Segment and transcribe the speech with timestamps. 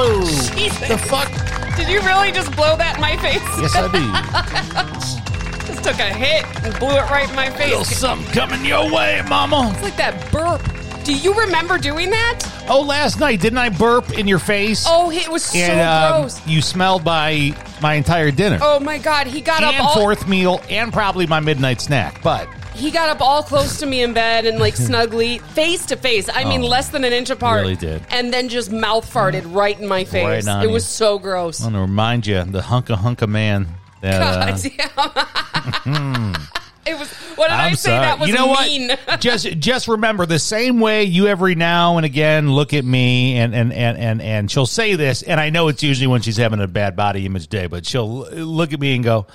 [0.00, 0.24] Boom.
[0.24, 1.28] The fuck?
[1.76, 3.42] Did you really just blow that in my face?
[3.60, 5.66] Yes, I did.
[5.66, 7.98] just took a hit and blew it right in my Feel face.
[7.98, 9.70] something coming your way, mama.
[9.74, 10.62] It's like that burp.
[11.04, 12.64] Do you remember doing that?
[12.68, 14.84] Oh, last night didn't I burp in your face?
[14.88, 16.46] Oh, it was so and um, gross.
[16.46, 20.28] you smelled my my entire dinner Oh my god, he got and up all fourth
[20.28, 22.22] meal and probably my midnight snack.
[22.22, 25.96] But he got up all close to me in bed and like snugly, face to
[25.96, 26.28] face.
[26.32, 27.62] I mean, Oh, less than an inch apart.
[27.62, 28.02] really did.
[28.10, 30.24] And then just mouth farted right in my face.
[30.24, 30.72] Right on it you.
[30.72, 31.60] was so gross.
[31.60, 33.66] I want to remind you, the hunka hunka man.
[34.02, 36.36] That, uh, God
[36.86, 37.12] it was.
[37.36, 37.90] What did i I'm say?
[37.90, 38.00] sorry.
[38.00, 38.88] That was you know mean.
[39.04, 39.20] what?
[39.20, 43.54] just just remember the same way you every now and again look at me and
[43.54, 46.60] and and and and she'll say this, and I know it's usually when she's having
[46.60, 49.26] a bad body image day, but she'll look at me and go,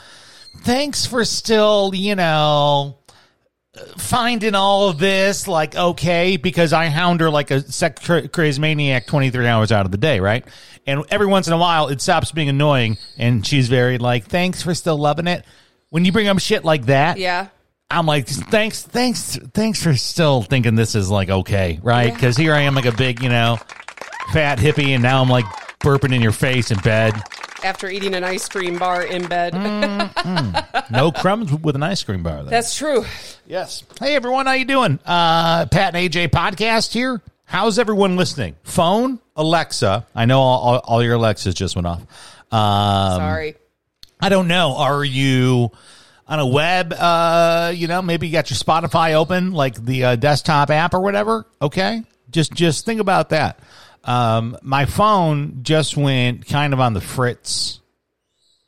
[0.61, 2.97] "Thanks for still, you know."
[3.97, 8.61] Finding all of this like okay because I hound her like a sex cra- crazy
[8.61, 10.45] maniac twenty three hours out of the day, right?
[10.87, 14.61] And every once in a while it stops being annoying, and she's very like, "Thanks
[14.61, 15.45] for still loving it."
[15.89, 17.47] When you bring up shit like that, yeah.
[17.89, 22.07] I'm like, thanks, thanks, thanks for still thinking this is like okay, right?
[22.07, 22.13] Yeah.
[22.13, 23.57] Because here I am, like a big, you know,
[24.33, 25.45] fat hippie, and now I'm like
[25.79, 27.13] burping in your face in bed.
[27.65, 29.53] After eating an ice cream bar in bed.
[29.53, 30.91] Mm.
[30.91, 32.43] No crumbs with an ice cream bar.
[32.43, 32.49] Though.
[32.51, 33.03] That's true.
[33.47, 33.83] yes.
[33.99, 34.99] Hey everyone, how you doing?
[35.03, 37.23] Uh, Pat and AJ podcast here.
[37.45, 38.55] How's everyone listening?
[38.61, 40.05] Phone, Alexa.
[40.13, 42.01] I know all, all, all your Alexas just went off.
[42.51, 43.55] Um, Sorry.
[44.21, 44.75] I don't know.
[44.77, 45.71] Are you
[46.27, 46.93] on a web?
[46.95, 50.99] Uh, you know, maybe you got your Spotify open, like the uh, desktop app or
[51.01, 51.47] whatever.
[51.59, 53.59] Okay, just just think about that.
[54.05, 57.81] Um, my phone just went kind of on the fritz.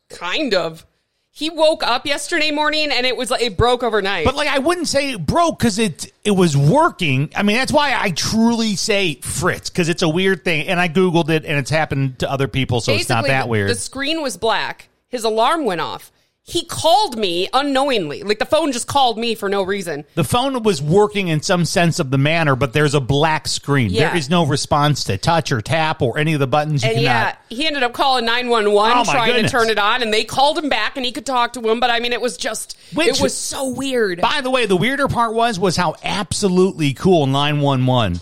[0.10, 0.86] Kind of.
[1.30, 4.26] He woke up yesterday morning and it was like it broke overnight.
[4.26, 7.30] But like, I wouldn't say it broke because it it was working.
[7.36, 10.90] I mean, that's why I truly say fritz because it's a weird thing, and I
[10.90, 13.70] googled it, and it's happened to other people, so it's not that weird.
[13.70, 14.90] The screen was black.
[15.10, 16.12] His alarm went off.
[16.50, 18.24] He called me unknowingly.
[18.24, 20.06] Like the phone just called me for no reason.
[20.16, 23.90] The phone was working in some sense of the manner, but there's a black screen.
[23.90, 24.08] Yeah.
[24.08, 26.86] There is no response to touch or tap or any of the buttons.
[26.86, 29.52] You And yeah, he ended up calling 911 Oh, trying goodness.
[29.52, 31.82] to turn it on and they called him back and he could talk to him,
[31.82, 34.22] but I mean it was just Which- it was so weird.
[34.22, 38.22] By the way, the weirder part was was how absolutely cool 911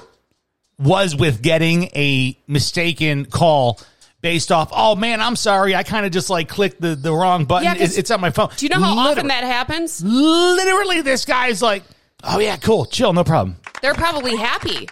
[0.80, 3.80] was with getting a mistaken call
[4.26, 4.70] based off.
[4.74, 7.66] Oh man, I'm sorry, I kind of just like clicked the the wrong button.
[7.66, 8.50] Yeah, 'cause- It- it's on my phone.
[8.58, 10.02] Do you know how often that happens?
[10.04, 11.84] Literally, this guy's like,
[12.24, 14.90] "Oh yeah, cool, chill, no problem." They're probably happy.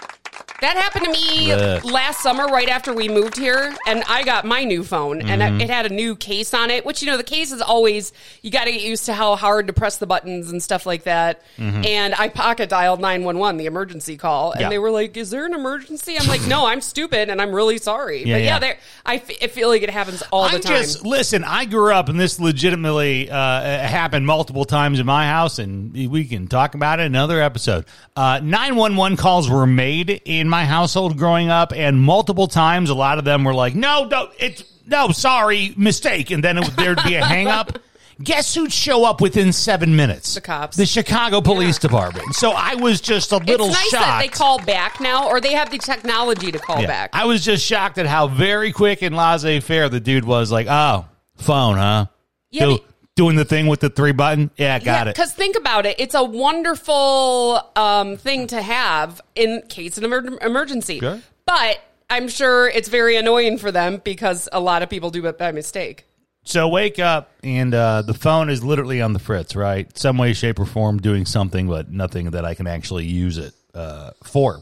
[0.62, 1.84] That happened to me Ugh.
[1.84, 5.60] last summer, right after we moved here, and I got my new phone, and Mm-hmm.
[5.62, 6.86] it had a new case on it.
[6.86, 9.68] Which you know, the case is always you got to get used to how hard
[9.68, 11.42] to press the buttons and stuff like that.
[11.58, 14.62] And I pocket dialed nine one one, the emergency call, and Mm-hmm.
[14.62, 14.70] Yeah.
[14.70, 17.78] they were like, "Is there an emergency?" I'm like, "No, I'm stupid, and I'm really
[17.78, 18.60] sorry." Yeah, but yeah, yeah.
[18.60, 20.78] there- I, f- I feel like it happens all the I'm time.
[20.78, 21.44] just listen.
[21.44, 26.24] I grew up, and this legitimately uh, happened multiple times in my house, and we
[26.24, 27.84] can talk about it in another episode.
[28.16, 32.94] Nine one one calls were made in my household growing up, and multiple times, a
[32.94, 37.04] lot of them were like, "No, no, it's no, sorry, mistake," and then it, there'd
[37.04, 37.80] be a hang up.
[38.24, 40.36] Guess who'd show up within seven minutes?
[40.36, 40.78] The cops.
[40.78, 42.36] the Chicago Police Department.
[42.36, 44.04] So I was just a little it's nice shocked.
[44.04, 46.86] that they call back now, or they have the technology to call Yeah.
[46.88, 47.10] back.
[47.14, 50.52] I was just shocked at how very quick and laissez faire the dude was.
[50.52, 51.06] Like, oh,
[51.38, 52.06] phone, huh?
[52.52, 52.84] Yeah, but-
[53.16, 54.52] doing the thing with the three button.
[54.58, 55.16] Yeah, got it.
[55.16, 60.38] Because think about it, it's a wonderful um, thing to have in case of emer-
[60.42, 61.00] emergency.
[61.00, 61.22] Sure.
[61.46, 65.38] But I'm sure it's very annoying for them because a lot of people do it
[65.38, 66.06] by mistake.
[66.46, 69.96] So wake up and uh, the phone is literally on the fritz, right?
[69.98, 73.54] Some way, shape, or form doing something, but nothing that I can actually use it
[73.74, 74.62] uh, for.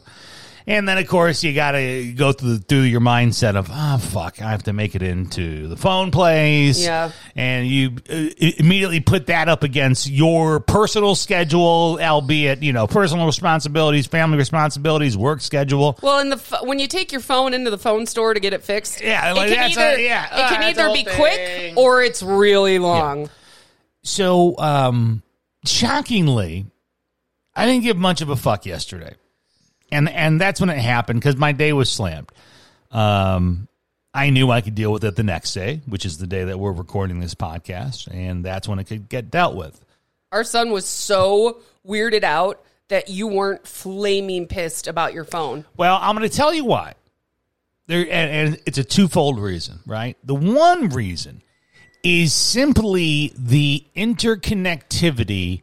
[0.66, 4.40] And then, of course, you got to go through, through your mindset of, oh, fuck,
[4.40, 6.80] I have to make it into the phone place.
[6.84, 7.10] Yeah.
[7.34, 8.28] And you uh,
[8.58, 15.16] immediately put that up against your personal schedule, albeit, you know, personal responsibilities, family responsibilities,
[15.16, 15.98] work schedule.
[16.02, 18.52] Well, in the f- when you take your phone into the phone store to get
[18.52, 20.24] it fixed, Yeah, it can that's either a- yeah.
[20.26, 23.28] it Ah, can that's either be whole quick or it's really long.
[24.04, 25.22] So, um,
[25.66, 26.66] shockingly,
[27.54, 29.14] I didn't give much of a fuck yesterday,
[29.92, 32.30] and and that's when it happened because my day was slammed.
[32.90, 33.68] Um,
[34.14, 36.58] I knew I could deal with it the next day, which is the day that
[36.58, 39.82] we're recording this podcast, and that's when it could get dealt with.
[40.32, 45.64] Our son was so weirded out that you weren't flaming pissed about your phone.
[45.76, 46.94] Well, I'm going to tell you why.
[47.86, 50.16] There, and, and it's a twofold reason, right?
[50.24, 51.42] The one reason
[52.02, 55.62] is simply the interconnectivity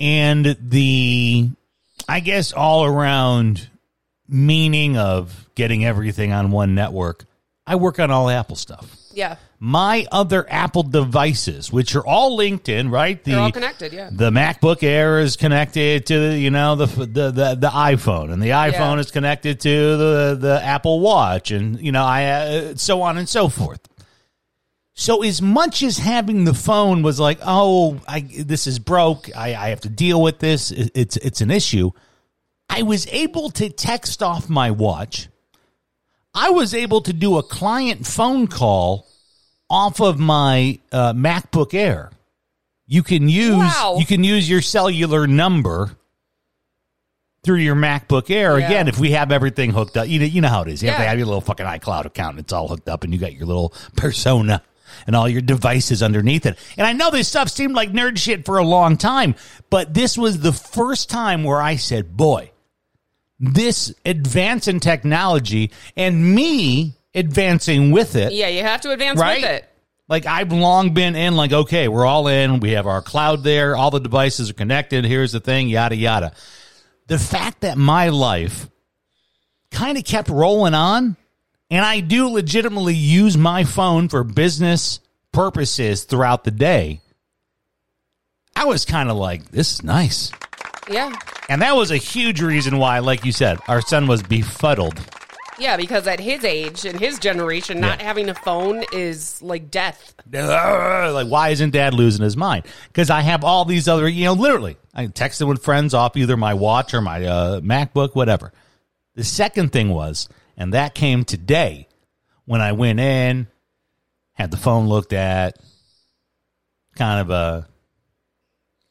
[0.00, 1.50] and the,
[2.08, 3.68] I guess, all around
[4.28, 7.24] meaning of getting everything on one network.
[7.66, 8.94] I work on all Apple stuff.
[9.14, 9.36] Yeah.
[9.58, 13.22] My other Apple devices, which are all linked in, right?
[13.22, 14.10] The, They're all connected, yeah.
[14.12, 18.42] The MacBook Air is connected to the, you know the the the, the iPhone, and
[18.42, 18.98] the iPhone Yeah.
[18.98, 23.26] is connected to the the Apple Watch, and you know I uh, so on and
[23.28, 23.80] so forth.
[24.96, 29.54] So as much as having the phone was like, oh, I, this is broke, I,
[29.54, 30.70] I have to deal with this.
[30.70, 31.90] It- It's it's an issue.
[32.70, 35.28] I was able to text off my watch.
[36.32, 39.06] I was able to do a client phone call
[39.68, 42.10] off of my uh, MacBook Air.
[42.86, 43.96] You can use Wow.
[43.98, 45.96] you can use your cellular number
[47.42, 48.58] through your MacBook Air.
[48.58, 48.66] Yeah.
[48.66, 50.82] Again, if we have everything hooked up, you know, you know how it is.
[50.82, 52.30] You have to have your little fucking iCloud account.
[52.36, 54.62] And it's all hooked up, and you got your little persona
[55.06, 56.58] and all your devices underneath it.
[56.76, 59.34] And I know this stuff seemed like nerd shit for a long time,
[59.70, 62.50] but this was the first time where I said, "Boy,
[63.40, 69.42] this advance in technology and me advancing with it." Yeah, you have to advance Right?
[69.42, 69.70] with it.
[70.06, 72.60] Like I've long been in, like, okay, we're all in.
[72.60, 73.74] We have our cloud there.
[73.74, 75.04] All the devices are connected.
[75.06, 76.32] Here's the thing, yada, yada.
[77.06, 78.68] The fact that my life
[79.70, 81.16] kind of kept rolling on,
[81.70, 85.00] and I do legitimately use my phone for business
[85.32, 87.00] purposes throughout the day,
[88.56, 90.30] I was kind of like, this is nice.
[90.90, 91.12] Yeah.
[91.48, 94.98] And that was a huge reason why, like you said, our son was befuddled.
[95.58, 98.06] Yeah, because at his age and his generation, not Yeah.
[98.06, 100.14] having a phone is like death.
[100.32, 104.32] like why isn't dad losing his mind because i have all these other you know
[104.32, 108.52] literally i texted with friends off either my watch or my uh, macbook whatever
[109.16, 111.88] the second thing was and that came today
[112.44, 113.46] when i went in
[114.32, 115.56] had the phone looked at
[116.96, 117.68] kind of a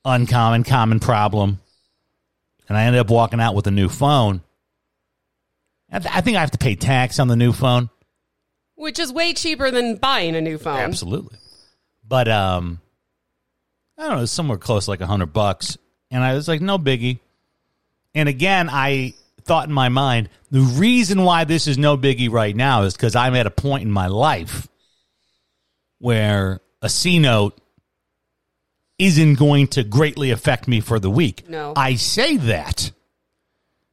[0.05, 1.59] uncommon common problem
[2.67, 4.41] and i ended up walking out with a new phone
[5.93, 7.89] I th- I think I have to pay tax on the new phone.
[8.75, 10.79] Which is way cheaper than buying a new phone.
[10.79, 11.37] Absolutely.
[12.05, 12.81] But um
[13.97, 15.77] I don't know, somewhere close to like a hundred bucks.
[16.09, 17.19] And I was like, no biggie.
[18.15, 19.13] And again, I
[19.43, 23.15] thought in my mind, the reason why this is no biggie right now is because
[23.15, 24.67] I'm at a point in my life
[25.99, 27.57] where a C note
[28.99, 31.49] isn't going to greatly affect me for the week.
[31.49, 31.73] No.
[31.75, 32.91] I say that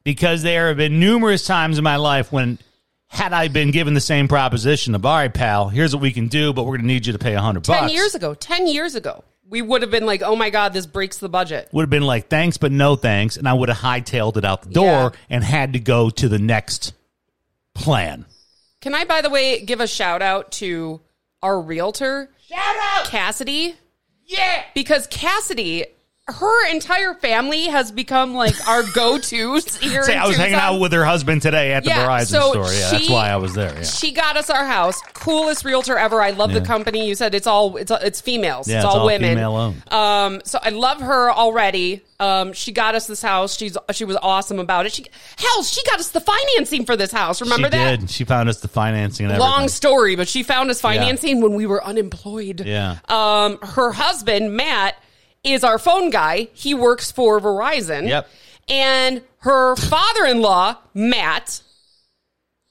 [0.05, 2.58] because there have been numerous times in my life when
[3.06, 6.29] had I been given the same proposition of all right, pal, here's what we can
[6.29, 7.81] do, but we're gonna need you to pay a hundred bucks.
[7.81, 10.87] Ten years ago, ten years ago, we would have been like, "Oh my god, this
[10.87, 13.79] breaks the budget." would have been like thanks but no thanks and i would have
[13.79, 15.11] hightailed it out the door Yeah.
[15.29, 16.93] and had to go to the next
[17.75, 18.26] plan
[18.81, 21.00] Can I, by the way, give a shout out to
[21.43, 23.75] our realtor, shout out Cassidy?
[24.25, 25.85] Yeah, because Cassidy,
[26.32, 30.02] her entire family has become like our go-tos here.
[30.02, 32.72] Say, i was hanging out with her husband today at the Yeah, verizon so store
[32.72, 35.00] yeah that's why i was there yeah She got us our house.
[35.14, 36.20] Coolest realtor ever.
[36.22, 37.06] I love the company.
[37.06, 38.66] You said it's all it's it's females.
[38.68, 39.30] Yeah, it's, it's all, all women.
[39.30, 39.92] female owned.
[39.92, 42.02] Um, so I love her already.
[42.18, 43.56] Um, she got us this house.
[43.56, 44.92] She's she was awesome about it.
[44.92, 45.04] She
[45.37, 47.40] hell, she got us the financing for this house.
[47.42, 48.00] Remember she that?
[48.00, 51.54] did she found us the financing and Long story, but she found us financing when
[51.54, 52.62] we were unemployed.
[52.64, 52.99] Yeah.
[53.08, 54.96] Um, her husband Matt
[55.44, 56.49] is our phone guy.
[56.52, 58.09] He works for Verizon.
[58.09, 58.28] Yep.
[58.68, 61.62] And her father-in-law Matt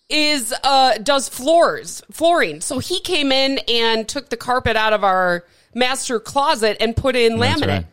[0.09, 2.61] is uh does floors flooring.
[2.61, 7.15] So he came in and took the carpet out of our master closet and put
[7.15, 7.67] in That's laminate.
[7.67, 7.85] right.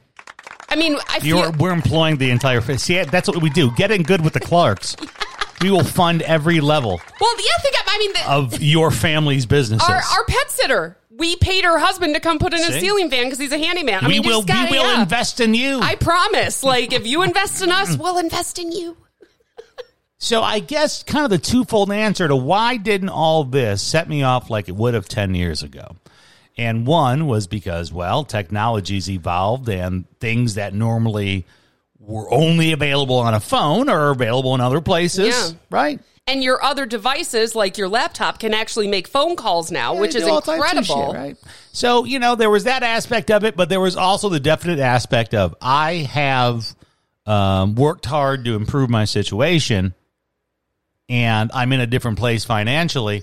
[0.68, 4.02] I mean, I feel You're, we're employing the entire see that's what we do getting
[4.02, 4.96] good with the clarks
[5.62, 7.34] we will fund every level well.
[7.38, 10.98] Yeah, I think I mean the, of your family's businesses our our pet sitter.
[11.16, 14.04] We paid her husband to come put in a ceiling fan because he's a handyman.
[14.04, 15.02] I we mean, will just gotta- we will yeah.
[15.02, 16.62] invest in you I promise.
[16.62, 18.96] Like, if you invest in us, we'll invest in you.
[20.18, 24.22] So I guess kind of the twofold answer to why didn't all this set me
[24.22, 25.96] off like it would have 10 years ago.
[26.58, 31.44] And one was because, well, technology's evolved and things that normally
[31.98, 35.58] were only available on a phone are available in other places, Yeah.
[35.70, 36.00] right?
[36.28, 40.24] And your other devices, like your laptop, can actually make phone calls now, which is
[40.24, 41.12] do all types of incredible.
[41.12, 41.36] shit, right?
[41.72, 44.80] So, you know, there was that aspect of it, but there was also the definite
[44.80, 46.74] aspect of I have
[47.26, 49.94] um, worked hard to improve my situation
[51.08, 53.22] and I'm in a different place financially.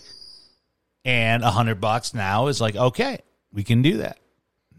[1.06, 3.20] and a hundred bucks now is like okay,
[3.52, 4.18] we can do that.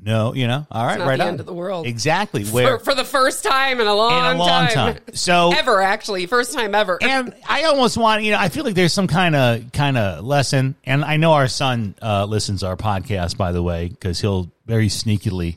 [0.05, 1.29] No, you know, all right, not right the on.
[1.29, 1.87] end of the world.
[1.87, 2.45] Exactly.
[2.45, 4.99] Where for, for the first time in a long, in a long time.
[5.15, 6.99] So ever actually first time ever.
[7.03, 10.23] and I almost want you know I feel like there's some kind of kind of
[10.25, 14.21] lesson, and I know our son uh, listens to our podcast by the way because
[14.21, 15.57] he'll very sneakily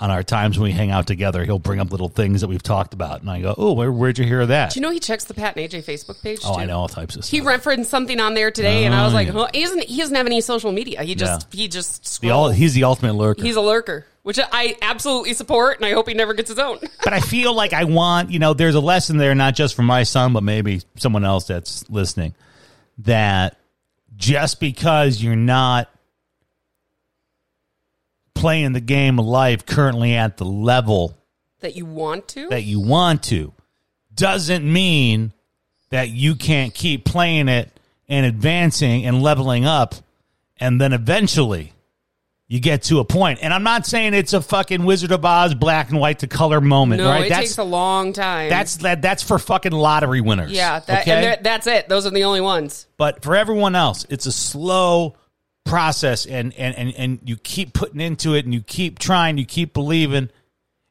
[0.00, 2.62] on our times when we hang out together he'll bring up little things that we've
[2.62, 4.72] talked about, and I go, oh, where, where'd you hear that?
[4.72, 6.40] Do you know he checks the Pat and AJ Facebook page?
[6.44, 6.60] oh, too?
[6.60, 7.30] I know all types of stuff.
[7.30, 9.32] He referenced something on there today, and I was Oh, like, yeah.
[9.34, 9.48] huh?
[9.54, 9.84] he doesn't.
[9.84, 11.02] He doesn't have any social media.
[11.02, 13.42] He just he just the he's the ultimate lurker.
[13.42, 16.78] He's a lurker, which I absolutely support, and I hope he never gets his own.
[17.04, 19.82] but I feel like I want, you know, there's a lesson there, not just for
[19.82, 22.34] my son, but maybe someone else that's listening,
[22.98, 23.58] that
[24.16, 25.88] just because you're not
[28.44, 31.16] playing the game of life currently at the level
[31.60, 32.46] that you want to.
[32.50, 33.54] that you want to,
[34.14, 35.32] doesn't mean
[35.88, 37.70] that you can't keep playing it
[38.06, 39.94] and advancing and leveling up,
[40.58, 41.72] and then eventually
[42.46, 43.38] you get to a point.
[43.40, 46.60] And I'm not saying it's a fucking Wizard of Oz black and white to color
[46.60, 47.24] moment, no, right?
[47.24, 48.50] it that's takes a long time.
[48.50, 50.52] that's that that's for fucking lottery winners.
[50.52, 51.32] yeah, that, okay?
[51.32, 51.88] and that's it.
[51.88, 52.88] Those are the only ones.
[52.98, 55.16] but for everyone else, it's a slow
[55.64, 59.46] process and, and and and you keep putting into it and you keep trying, you
[59.46, 60.30] keep believing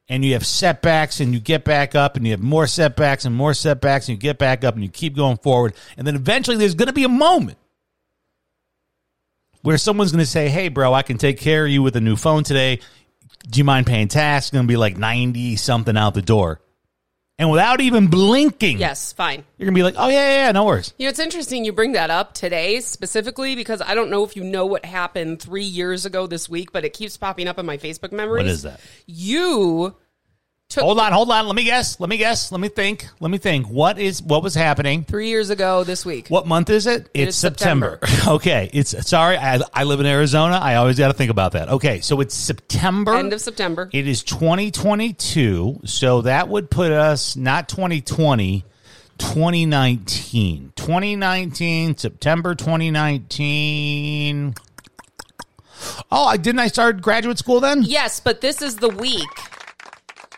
[0.08, 3.34] and you have setbacks and you get back up and you have more setbacks and
[3.34, 6.56] more setbacks and you get back up and you keep going forward and then eventually
[6.56, 7.56] there's going to be a moment
[9.64, 12.00] where someone's going to say, "Hey bro, I can take care of you with a
[12.00, 12.80] new phone today.
[13.48, 16.60] Do you mind paying tax?" It's going to be like 90 something out the door.
[17.36, 19.42] And without even blinking, Yes, fine.
[19.58, 21.64] you're going to be like, "Oh yeah, yeah, yeah, no worries." You know, it's interesting
[21.64, 25.42] you bring that up today specifically because I don't know if you know what happened
[25.42, 28.44] three years ago this week, but it keeps popping up in my Facebook memories.
[28.44, 28.78] What is that?
[29.06, 29.96] You
[30.74, 31.46] took Hold on, hold on.
[31.46, 31.98] Let me guess.
[32.00, 32.52] Let me guess.
[32.52, 33.06] Let me think.
[33.20, 33.68] Let me think.
[33.68, 35.04] What is what was happening?
[35.04, 36.28] three years ago this week.
[36.28, 37.08] What month is it?
[37.14, 38.00] It's is September.
[38.26, 38.68] okay.
[38.72, 39.38] It's sorry.
[39.38, 40.56] I, I live in Arizona.
[40.56, 41.68] I always got to think about that.
[41.68, 43.14] Okay, so it's September.
[43.14, 43.88] End of September.
[43.92, 45.80] It is 2022.
[45.84, 48.64] So that would put us not 2020,
[49.18, 50.72] 2019.
[50.74, 54.54] 2019, September 2019.
[56.10, 57.82] Oh, I didn't I start graduate school then?
[57.82, 59.28] Yes, but this is the week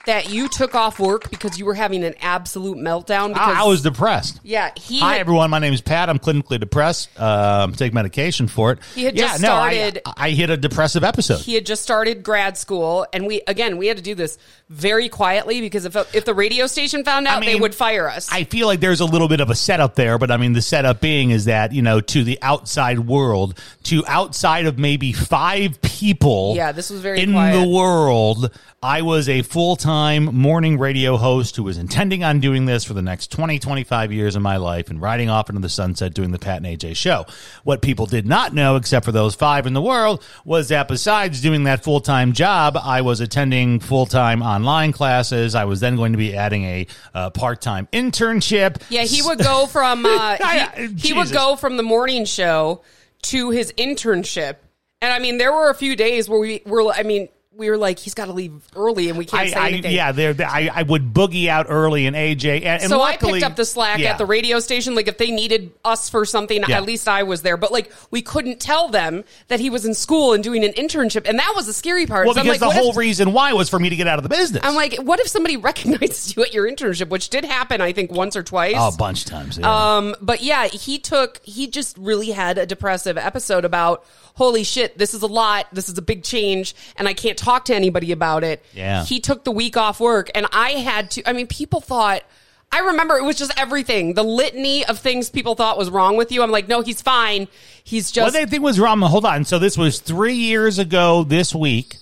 [0.06, 3.28] that you took off work because you were having an absolute meltdown.
[3.28, 4.40] Because I, I was depressed.
[4.42, 6.08] yeah, he Hi had- everyone, my name is Pat.
[6.08, 7.18] I'm clinically depressed.
[7.20, 8.78] Um, take medication for it.
[8.94, 11.38] He had yeah, just no, I- started- I, hit a depressive episode.
[11.40, 15.08] he had just started grad school, and we again we had to do this very
[15.08, 18.28] quietly because if if the radio station found out, I they would fire us.
[18.32, 20.62] I feel like there's a little bit of a setup there, but I mean the
[20.62, 25.80] setup being is that you know to the outside world, to outside of maybe five
[25.82, 27.60] people, Yeah, this was very in quiet.
[27.60, 28.50] the world.
[28.82, 32.94] I was a full time morning radio host who was intending on doing this for
[32.94, 36.30] the next 20, 25 years of my life and riding off into the sunset doing
[36.30, 37.24] the Pat and AJ show.
[37.64, 41.40] What people did not know, except for those five in the world, was that besides
[41.40, 45.54] doing that full time job, I was attending full time online classes.
[45.54, 48.82] I was then going to be adding a uh, part time internship.
[48.90, 50.36] yeah, he would go from uh,
[50.76, 52.82] he, he would go from the morning show
[53.22, 54.56] to his internship,
[55.00, 56.92] and I mean there were a few days where we were.
[56.92, 59.56] I mean we were like he's got to leave early, and we can't I, say
[59.58, 59.92] I, anything.
[59.92, 60.34] yeah, there.
[60.40, 62.56] I, I would boogie out early and AJ.
[62.56, 64.12] And, and so I picked up the slack yeah.
[64.12, 64.94] at the radio station.
[64.94, 66.76] Like if they needed us for something, Yeah.
[66.76, 67.56] at least I was there.
[67.56, 71.28] But like we couldn't tell them that he was in school and doing an internship,
[71.28, 72.26] and that was the scary part.
[72.26, 73.96] Well, So I'm because like, the what whole if- reason why was for me to
[73.96, 74.62] get out of the business.
[74.64, 78.10] I'm like, what if somebody recognizes you at your internship, which did happen, I think,
[78.12, 78.74] once or twice.
[78.76, 79.58] oh, a bunch of times.
[79.58, 79.96] Yeah.
[79.96, 84.04] Um, but yeah, he took, he just really had a depressive episode about,
[84.36, 85.66] holy shit, this is a lot.
[85.72, 88.64] This is a big change and I can't talk to anybody about it.
[88.74, 89.04] Yeah.
[89.04, 92.22] He took the week off work and I had to, I mean, people thought,
[92.70, 94.12] I remember it was just everything.
[94.14, 96.42] The litany of things people thought was wrong with you.
[96.42, 97.48] I'm like, no, he's fine.
[97.82, 98.26] He's just.
[98.26, 99.00] what they think was wrong.
[99.00, 99.44] Hold on.
[99.44, 101.96] So this was three years ago this week.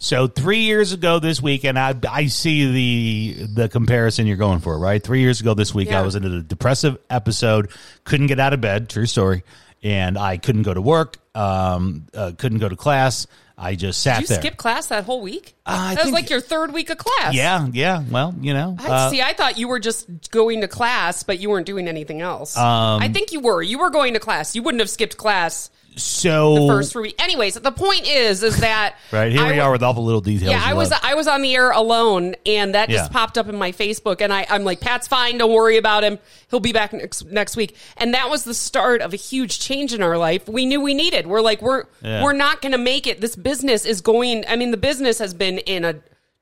[0.00, 4.60] So three years ago this week, and I I see the the comparison you're going
[4.60, 5.02] for, right?
[5.02, 6.00] Three years ago this week, Yeah.
[6.00, 7.70] I was in a depressive episode,
[8.04, 9.42] couldn't get out of bed, true story,
[9.82, 13.26] and I couldn't go to work, um, uh, couldn't go to class.
[13.60, 14.42] I just sat did you there.
[14.42, 15.56] skip class that whole week?
[15.66, 17.34] Uh, that was like your third week of class.
[17.34, 18.04] Yeah, yeah.
[18.08, 21.40] Well, you know, I, uh, see, I thought you were just going to class, but
[21.40, 22.56] you weren't doing anything else.
[22.56, 23.60] Um, I think you were.
[23.60, 24.54] You were going to class.
[24.54, 25.70] You wouldn't have skipped class
[26.02, 26.96] so the first.
[27.18, 30.20] Anyways, the point is, is that right here I we are with all the little
[30.20, 30.50] details.
[30.50, 31.00] Yeah, I was love.
[31.02, 33.12] I was on the air alone, and that just Yeah.
[33.12, 35.38] popped up in my Facebook, and I I'm like, Pat's fine.
[35.38, 36.18] Don't worry about him.
[36.50, 37.76] He'll be back next next week.
[37.96, 40.48] And that was the start of a huge change in our life.
[40.48, 41.26] We knew we needed.
[41.26, 42.22] We're like, we're Yeah.
[42.22, 43.20] we're not going to make it.
[43.20, 44.44] This business is going.
[44.48, 45.96] I mean, the business has been in a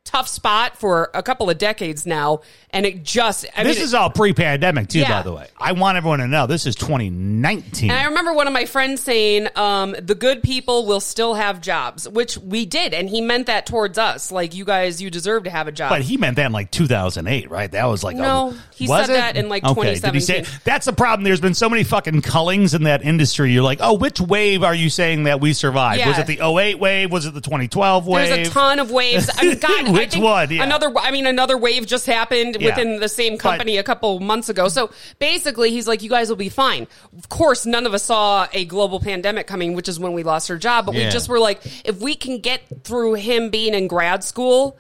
[0.07, 3.93] tough spot for a couple of decades now, and it just I this mean, is
[3.95, 5.11] all pre-pandemic too, Yeah.
[5.19, 5.49] by the way.
[5.59, 7.91] I want everyone to know this is 2019.
[7.91, 11.61] And I remember one of my friends saying, um, "The good people will still have
[11.61, 14.31] jobs," which we did, and he meant that towards us.
[14.33, 15.91] Like you guys, you deserve to have a job.
[15.91, 17.71] but he meant that in like 2008, right?
[17.71, 19.15] That was like No, a, he said it?
[19.15, 19.95] that in, like, okay.
[19.99, 20.61] Did he say 2017.
[20.65, 21.25] that's the problem?
[21.25, 23.53] There's been so many fucking cullings in that industry.
[23.53, 25.99] You're like, oh, which wave are you saying that we survived?
[26.01, 26.09] Yeah.
[26.09, 27.11] Was it the 08 wave?
[27.11, 28.29] Was it the 2012 wave?
[28.29, 29.29] There's a ton of waves.
[29.37, 30.51] I mean, God, Which one?
[30.51, 30.63] Yeah.
[30.63, 30.93] Another.
[30.99, 32.71] I mean, another wave just happened Yeah.
[32.71, 34.69] within the same But- company a couple months ago.
[34.69, 36.87] So basically, he's like, "You guys will be fine."
[37.17, 40.51] Of course, none of us saw a global pandemic coming, which is when we lost
[40.51, 40.87] our job.
[40.87, 41.07] But Yeah.
[41.07, 44.77] we just were like, if we can get through him being in grad school,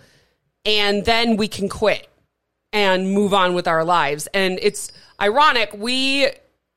[0.64, 2.08] and then we can quit
[2.72, 4.26] and move on with our lives.
[4.34, 6.28] And it's ironic we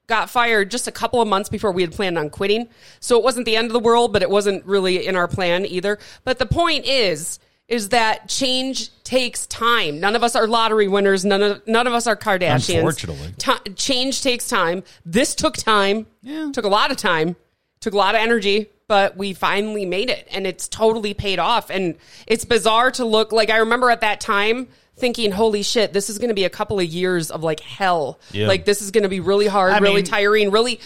[0.08, 2.68] got fired just a couple of months before we had planned on quitting.
[3.00, 5.66] So it wasn't the end of the world, but it wasn't really in our plan
[5.68, 6.00] either.
[6.24, 7.38] But the point is
[7.70, 10.00] is that change takes time.
[10.00, 11.24] None of us are lottery winners.
[11.24, 12.76] None of none of us are Kardashians.
[12.76, 13.34] Unfortunately.
[13.38, 14.84] Ti- change takes time.
[15.06, 16.08] This took time.
[16.22, 16.50] Yeah.
[16.52, 17.36] Took a lot of time.
[17.80, 21.70] Took a lot of energy, but we finally made it and it's totally paid off.
[21.70, 21.96] And
[22.28, 24.68] it's bizarre to look like I remember at that time
[25.00, 28.20] thinking, holy shit, this is going to be a couple of years of like hell.
[28.32, 28.48] Yeah.
[28.48, 30.80] Like this is going to be really hard, I really mean- tiring, really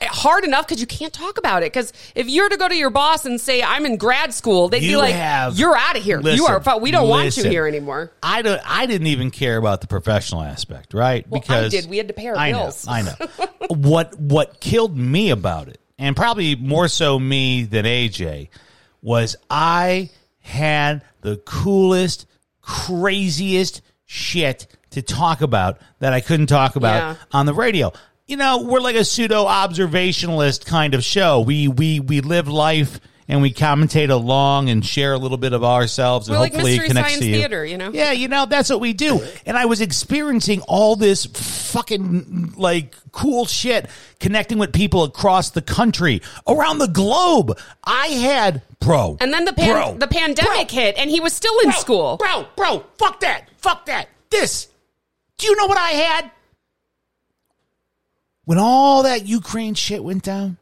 [0.00, 1.72] hard enough because you can't talk about it.
[1.72, 4.80] Because if you're to go to your boss and say, I'm in grad school, they'd
[4.80, 6.20] be like, have- you're out of here.
[6.20, 8.12] you are, we don't want you here anymore.
[8.22, 8.60] I don't.
[8.64, 11.28] I didn't even care about the professional aspect, right?
[11.28, 11.90] Well, I because did.
[11.90, 12.86] We had to pay our I bills.
[12.86, 13.46] Know, I know.
[13.70, 18.48] what What killed me about it, and probably more so me than AJ,
[19.02, 22.26] was I had the coolest,
[22.66, 27.14] craziest shit to talk about that I couldn't talk about Yeah.
[27.32, 27.92] on the radio.
[28.26, 31.40] You know, we're like a pseudo observationalist kind of show.
[31.40, 35.64] We we we live life and we commentate along and share a little bit of
[35.64, 37.34] ourselves and We're like hopefully Mystery connects Science to you.
[37.36, 37.90] Theater, you know?
[37.92, 39.20] Yeah, you know, that's what we do.
[39.44, 43.88] And I was experiencing all this fucking like cool shit
[44.20, 47.58] connecting with people across the country, around the globe.
[47.84, 49.16] I had bro.
[49.20, 51.78] And then the pan- bro, the pandemic bro, hit, and he was still in bro,
[51.78, 52.16] school.
[52.16, 53.48] Bro, bro, fuck that.
[53.58, 54.08] Fuck that.
[54.30, 54.68] This.
[55.38, 56.30] Do you know what I had?
[58.44, 60.56] When all that Ukraine shit went down?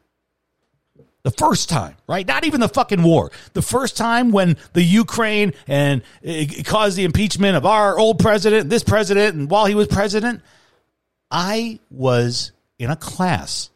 [1.23, 2.27] The first time, right?
[2.27, 3.31] Not even the fucking war.
[3.53, 8.19] The first time when the Ukraine and it it caused the impeachment of our old
[8.19, 10.43] president, this president, and while he was president,
[11.31, 13.71] I was in a class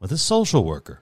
[0.00, 1.00] with a social worker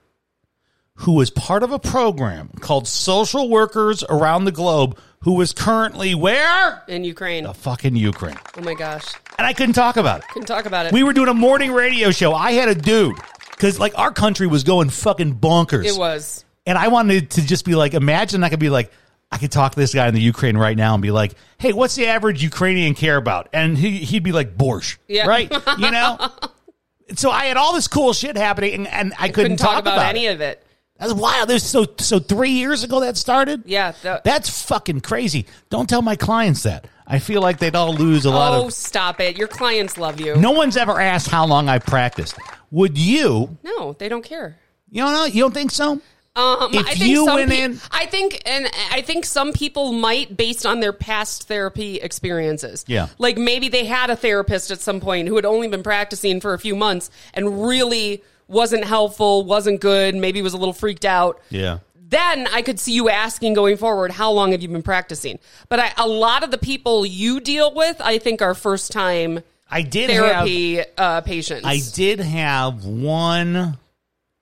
[0.99, 6.13] who was part of a program called Social Workers Around the Globe, who was currently
[6.13, 6.83] where?
[6.87, 7.45] In Ukraine.
[7.45, 8.37] The fucking Ukraine.
[8.57, 9.05] Oh my gosh.
[9.37, 10.27] And I couldn't talk about it.
[10.29, 10.91] Couldn't talk about it.
[10.91, 12.33] We were doing a morning radio show.
[12.33, 13.15] I had a dude
[13.51, 15.85] because like our country was going fucking bonkers.
[15.85, 16.43] it was.
[16.65, 18.91] And I wanted to just be like, imagine I could be like,
[19.31, 21.71] I could talk to this guy in the Ukraine right now and be like, hey,
[21.71, 23.47] what's the average Ukrainian care about?
[23.53, 24.97] And he, he'd be like, borscht.
[25.07, 25.27] Yeah.
[25.27, 25.49] Right?
[25.77, 26.29] You know?
[27.15, 29.99] so I had all this cool shit happening and, and I couldn't, Couldn't talk, about,
[29.99, 30.09] it.
[30.09, 30.65] any of it.
[30.99, 31.49] That's wild.
[31.49, 33.63] There's so so three years ago that started.
[33.65, 33.93] Yeah.
[34.01, 35.45] the- That's fucking crazy.
[35.69, 36.87] Don't tell my clients that.
[37.07, 38.73] I feel like they'd all lose a lot oh, of.
[38.73, 39.37] stop it.
[39.37, 40.35] Your clients love you.
[40.35, 42.35] No one's ever asked how long I practiced.
[42.69, 43.57] Would you?
[43.63, 44.57] No, they don't care.
[44.91, 45.25] You don't know?
[45.25, 46.01] You don't think so?
[46.35, 49.53] Um, If I think you some went pe- in- I think, and I think some
[49.53, 52.85] people might, based on their past therapy experiences.
[52.87, 53.07] Yeah.
[53.17, 56.53] like maybe they had a therapist at some point who had only been practicing for
[56.53, 61.39] a few months and really wasn't helpful, wasn't good, maybe was a little freaked out.
[61.49, 61.79] Yeah.
[61.95, 65.37] Then I could see you asking going forward, how long have you been practicing?
[65.69, 69.41] But I, a lot of the people you deal with, I think, are first time
[69.69, 70.23] I did have.
[70.23, 71.65] therapy uh, patients.
[71.65, 73.77] I did have one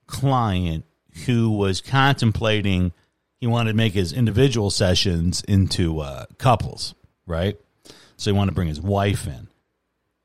[0.06, 0.84] client
[1.26, 2.92] who was contemplating
[3.40, 6.94] he wanted to make his individual sessions into uh, couples,
[7.26, 7.56] right?
[8.16, 9.47] So he wanted to bring his wife in,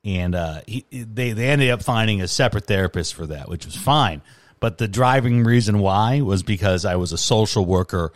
[0.03, 3.75] and uh, he, they they ended up finding a separate therapist for that, which was
[3.75, 4.21] fine.
[4.59, 8.11] But the driving reason why was because I was a social worker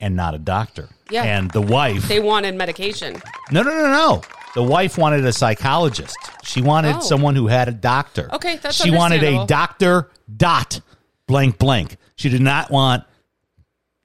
[0.00, 0.88] and not a doctor.
[1.10, 1.22] Yeah.
[1.24, 3.20] and the wife they wanted medication.
[3.50, 4.22] no, no, no, no.
[4.54, 6.16] The wife wanted a psychologist.
[6.44, 7.00] She wanted Oh.
[7.00, 8.32] someone who had a doctor.
[8.34, 9.46] Okay, that's She wanted a understandable.
[9.46, 10.80] doctor dot
[11.26, 11.96] blank blank.
[12.16, 13.02] She did not want,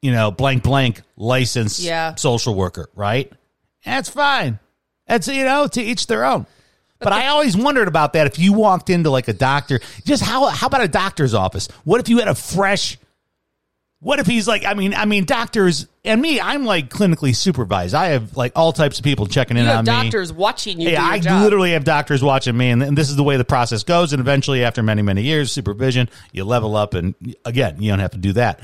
[0.02, 2.16] you know, blank blank licensed Yeah.
[2.16, 3.32] social worker, right?
[3.86, 4.60] That's fine.
[5.08, 6.46] That's you know, to each their own.
[7.00, 8.28] But I always wondered about that.
[8.28, 11.68] If you walked into like a doctor, just how how about a doctor's office?
[11.86, 12.98] What if you had a fresh
[14.02, 17.94] what if he's like, I mean, I mean, doctors and me, I'm like clinically supervised.
[17.94, 20.04] I have like all types of people checking in You on have me.
[20.04, 21.44] doctors watching you Yeah, do your I job.
[21.44, 24.14] literally have doctors watching me, and, and this is the way the process goes.
[24.14, 28.12] And eventually, after many, many years supervision, you level up, and again, you don't have
[28.12, 28.62] to do that.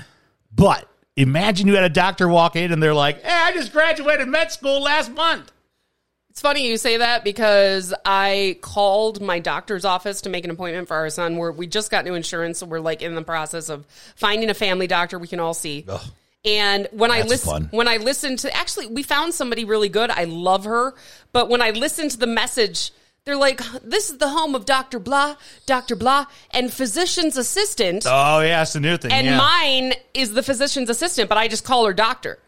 [0.55, 4.29] But imagine you had a doctor walk in and they're like, "Hey, I just graduated
[4.29, 5.51] med school last month."
[6.35, 10.89] It's funny you say that because I called my doctor's office to make an appointment
[10.89, 11.37] for our son.
[11.37, 13.85] Where we just got new insurance, so we're like in the process of
[14.17, 15.85] finding a family doctor we can all see.
[16.43, 20.11] And when I listen, when I listened to, actually, we found somebody really good.
[20.11, 20.93] I love her,
[21.31, 22.91] but when I listened to the message,
[23.23, 28.41] they're like, "This is the home of Doctor Blah, Doctor Blah, and physician's assistant." Oh
[28.41, 29.13] yeah, it's the new thing.
[29.13, 29.37] and yeah.
[29.37, 32.39] mine is the physician's assistant, but I just call her doctor.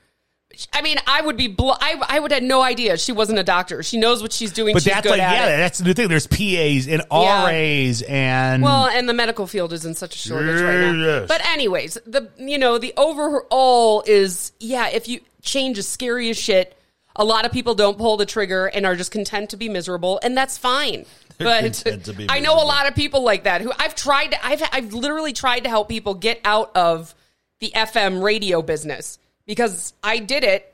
[0.73, 3.43] I mean, I would be, bl- I, I would have no idea she wasn't a
[3.43, 3.83] doctor.
[3.83, 4.73] She knows what she's doing.
[4.73, 5.57] but she's that's good like at yeah, it.
[5.57, 6.07] that's the thing.
[6.07, 7.45] There's PAs and Yeah.
[7.45, 11.25] RAs and Well, and the medical field is in such a shortage right now.
[11.27, 14.87] But anyways, the you know the overall is yeah.
[14.87, 16.73] If you change is scary as shit.
[17.19, 20.19] A lot of people don't pull the trigger and are just content to be miserable,
[20.21, 21.05] and that's fine.
[21.39, 24.27] but content to be I know a lot of people like that who I've tried.
[24.31, 27.13] To, I've I've literally tried to help people get out of
[27.59, 30.73] the FM radio business because I did it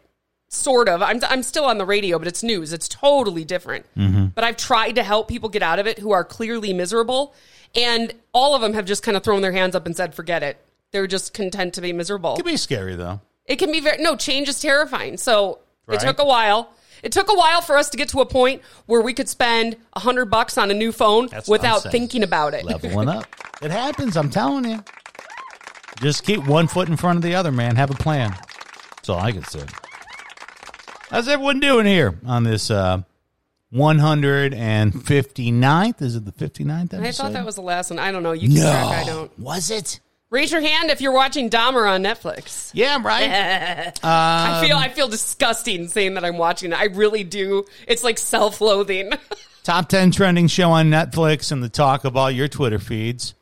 [0.49, 1.01] sort of.
[1.01, 2.73] I'm I'm still on the radio, but it's news.
[2.73, 3.85] It's totally different.
[3.95, 4.25] Mm-hmm.
[4.35, 7.33] But I've tried to help people get out of it who are clearly miserable,
[7.73, 10.43] and all of them have just kind of thrown their hands up and said, "Forget
[10.43, 10.57] it."
[10.91, 12.33] They're just content to be miserable.
[12.33, 13.21] it can be scary though.
[13.45, 15.17] It can be very no change is terrifying.
[15.17, 16.01] So Right.
[16.01, 16.69] it took a while.
[17.01, 19.75] It took a while for us to get to a point where we could spend
[19.93, 22.63] a hundred bucks on a new phone That's without thinking about it.
[22.63, 23.25] Leveling up.
[23.61, 24.15] It happens.
[24.15, 24.81] I'm telling you.
[25.99, 27.75] Just keep one foot in front of the other, man.
[27.75, 28.33] Have a plan.
[29.03, 29.65] That's all I can say.
[31.09, 33.01] How's everyone doing here on this uh,
[33.73, 36.01] 159th?
[36.01, 37.03] Is it the 59th episode?
[37.03, 37.99] I thought that was the last one.
[37.99, 38.31] I don't know.
[38.31, 38.61] You can no.
[38.61, 38.87] track.
[38.87, 39.37] I don't.
[39.37, 39.99] Was it?
[40.29, 42.71] Raise your hand if you're watching Dahmer on Netflix.
[42.73, 43.91] Yeah, right.
[44.03, 46.79] I feel I feel disgusting saying that I'm watching it.
[46.79, 47.65] I really do.
[47.85, 49.11] It's like self-loathing.
[49.63, 53.33] Top 10 trending show on Netflix and the talk of all your Twitter feeds.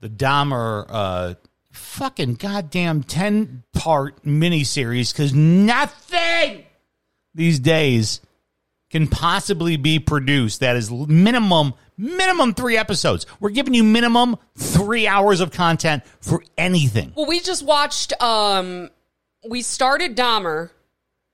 [0.00, 1.34] The Dahmer uh,
[1.72, 6.64] fucking goddamn 10 part miniseries because nothing
[7.34, 8.20] these days
[8.90, 15.06] can possibly be produced that is minimum minimum three episodes we're giving you minimum three
[15.06, 18.12] hours of content for anything well, we just watched.
[18.22, 18.90] um
[19.48, 20.70] We started Dahmer,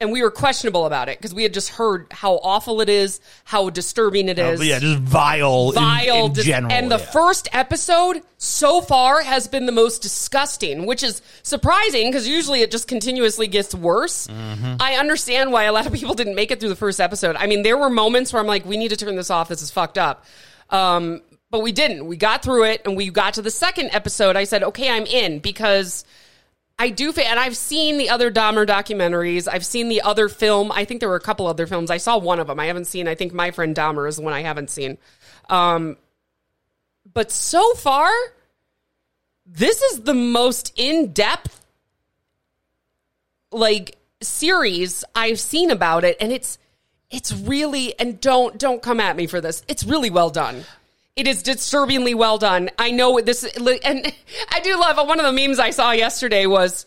[0.01, 3.21] and we were questionable about it because we had just heard how awful it is,
[3.45, 4.65] how disturbing it is.
[4.65, 7.05] Yeah just vile, in- vile in, dis- general and the yeah.
[7.11, 12.71] first episode so far has been the most disgusting which is surprising because usually it
[12.71, 14.77] just continuously gets worse Mm-hmm.
[14.81, 17.47] i understand why a lot of people didn't make it through the first episode i
[17.47, 19.71] mean there were moments where i'm like we need to turn this off this is
[19.71, 20.25] fucked up
[20.71, 24.37] um, but we didn't we got through it and we got to the second episode
[24.37, 26.05] i said okay i'm in because
[26.79, 29.49] I do, and I've seen the other Dahmer documentaries.
[29.51, 30.71] I've seen the other film.
[30.71, 31.91] I think there were a couple other films.
[31.91, 32.61] I saw one of them.
[32.61, 33.09] I haven't seen.
[33.09, 34.97] I think My Friend Dahmer is the one I haven't seen.
[35.51, 35.97] Um,
[37.13, 38.11] but so far,
[39.45, 41.65] this is the most in depth,
[43.51, 46.59] like series I've seen about it, and it's
[47.11, 49.65] it's really and don't don't come at me for this.
[49.67, 50.65] It's really well done.
[51.19, 52.71] It is disturbingly well done.
[52.79, 53.67] I know this, and
[54.53, 56.87] I do love one of the memes I saw yesterday was.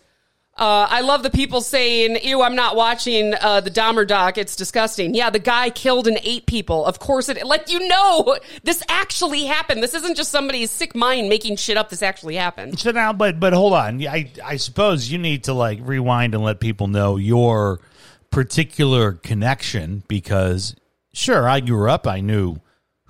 [0.58, 4.38] Uh, I love the people saying, "Ew, I'm not watching uh, the Dahmer doc.
[4.38, 6.86] It's disgusting." Yeah, the guy killed and ate people.
[6.86, 9.84] Of course, it like you know this actually happened.
[9.84, 11.90] This isn't just somebody's sick mind making shit up.
[11.90, 12.80] This actually happened.
[12.80, 14.02] So now, but but hold on.
[14.08, 17.82] I I suppose you need to like rewind and let people know your
[18.30, 20.76] particular connection because
[21.14, 22.08] sure, I grew up.
[22.08, 22.62] I knew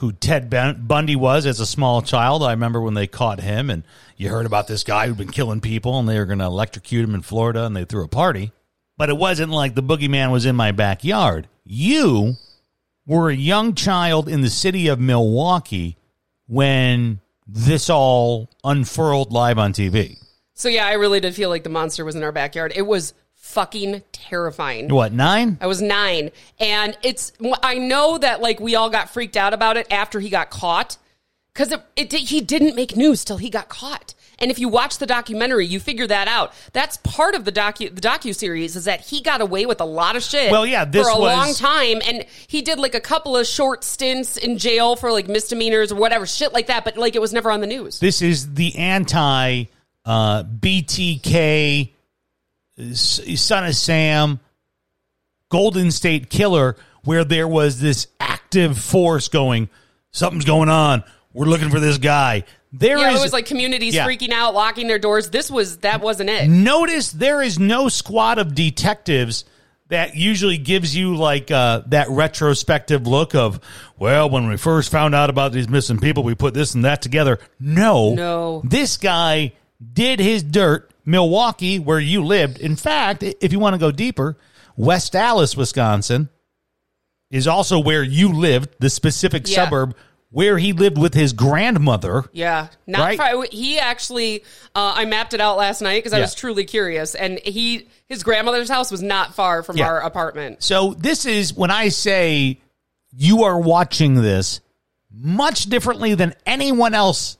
[0.02, 2.42] who Ted Bundy was as a small child.
[2.42, 3.84] I remember when they caught him, and
[4.18, 7.08] you heard about this guy who'd been killing people, and they were going to electrocute
[7.08, 8.52] him in Florida, and they threw a party.
[8.98, 11.48] But it wasn't like the boogeyman was in my backyard.
[11.64, 12.38] You
[13.06, 15.98] were a young child in the city of Milwaukee
[16.48, 20.18] when this all unfurled live on TV.
[20.56, 22.74] So yeah, I really did feel like the monster was in our backyard.
[22.76, 24.88] It was fucking terrifying.
[24.88, 25.58] What nine?
[25.60, 27.34] I was nine, and it's.
[27.62, 30.98] I know that like we all got freaked out about it after he got caught,
[31.54, 34.14] because it, it he didn't make news till he got caught.
[34.40, 36.52] And if you watch the documentary, you figure that out.
[36.74, 39.86] That's part of the docu the docu series is that he got away with a
[39.86, 40.52] lot of shit.
[40.52, 43.46] Well, yeah, this for a was- long time, and he did like a couple of
[43.46, 46.86] short stints in jail for like misdemeanors or whatever shit like that.
[46.86, 48.00] But like it was never on the news.
[48.00, 49.66] This is the anti
[50.06, 51.92] uh, BTK
[52.94, 54.40] Son of Sam
[55.50, 59.70] Golden State Killer, where there was this active force going.
[60.12, 61.04] Something's going on.
[61.34, 62.44] We're looking for this guy.
[62.74, 64.08] There is yeah, it was like communities Yeah.
[64.08, 65.30] freaking out, locking their doors.
[65.30, 66.50] This was that wasn't it.
[66.50, 69.44] Notice there is no squad of detectives
[69.90, 73.60] that usually gives you like uh, that retrospective look of,
[74.00, 77.02] well, when we first found out about these missing people, we put this and that
[77.02, 77.40] together.
[77.60, 78.62] No, No.
[78.64, 79.52] This guy
[79.94, 80.88] did his dirt.
[81.04, 82.60] Milwaukee, where you lived.
[82.60, 84.38] In fact, if you want to go deeper,
[84.78, 86.30] West Allis, Wisconsin,
[87.32, 89.64] is also where you lived, the specific Yeah.
[89.66, 89.96] suburb
[90.30, 92.24] where he lived with his grandmother.
[92.32, 93.18] Yeah, not Right?
[93.18, 93.46] far.
[93.52, 94.44] He actually,
[94.76, 96.26] uh, I mapped it out last night because I Yeah.
[96.26, 99.88] was truly curious, and he his grandmother's house was not far from Yeah.
[99.88, 100.62] our apartment.
[100.62, 102.60] So this is when I say
[103.12, 104.60] you are watching this
[105.14, 107.38] much differently than anyone else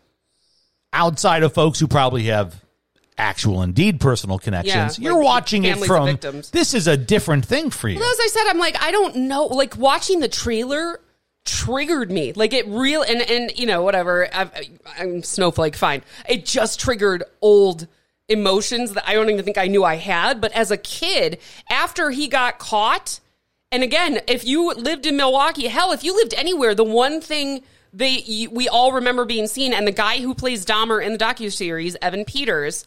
[0.94, 2.62] outside of folks who probably have
[3.18, 4.98] actual indeed personal connections.
[4.98, 6.50] Yeah, You're like watching it families of from victims.
[6.52, 8.00] this is a different thing for you.
[8.00, 9.46] Well, as I said, I'm like, I don't know.
[9.46, 11.00] Like watching the trailer
[11.46, 12.34] triggered me.
[12.34, 14.28] Like it real and and you know whatever.
[14.34, 14.52] I've,
[14.98, 15.76] I'm snowflake.
[15.76, 16.04] Fine.
[16.28, 17.88] It just triggered old
[18.28, 20.42] emotions that I don't even think I knew I had.
[20.42, 23.20] But as a kid, after he got caught,
[23.72, 27.64] and again, if you lived in Milwaukee, hell, if you lived anywhere, the one thing.
[27.94, 31.18] They, you, we all remember being seen, and the guy who plays Dahmer in the
[31.20, 32.86] docu series, Evan Peters.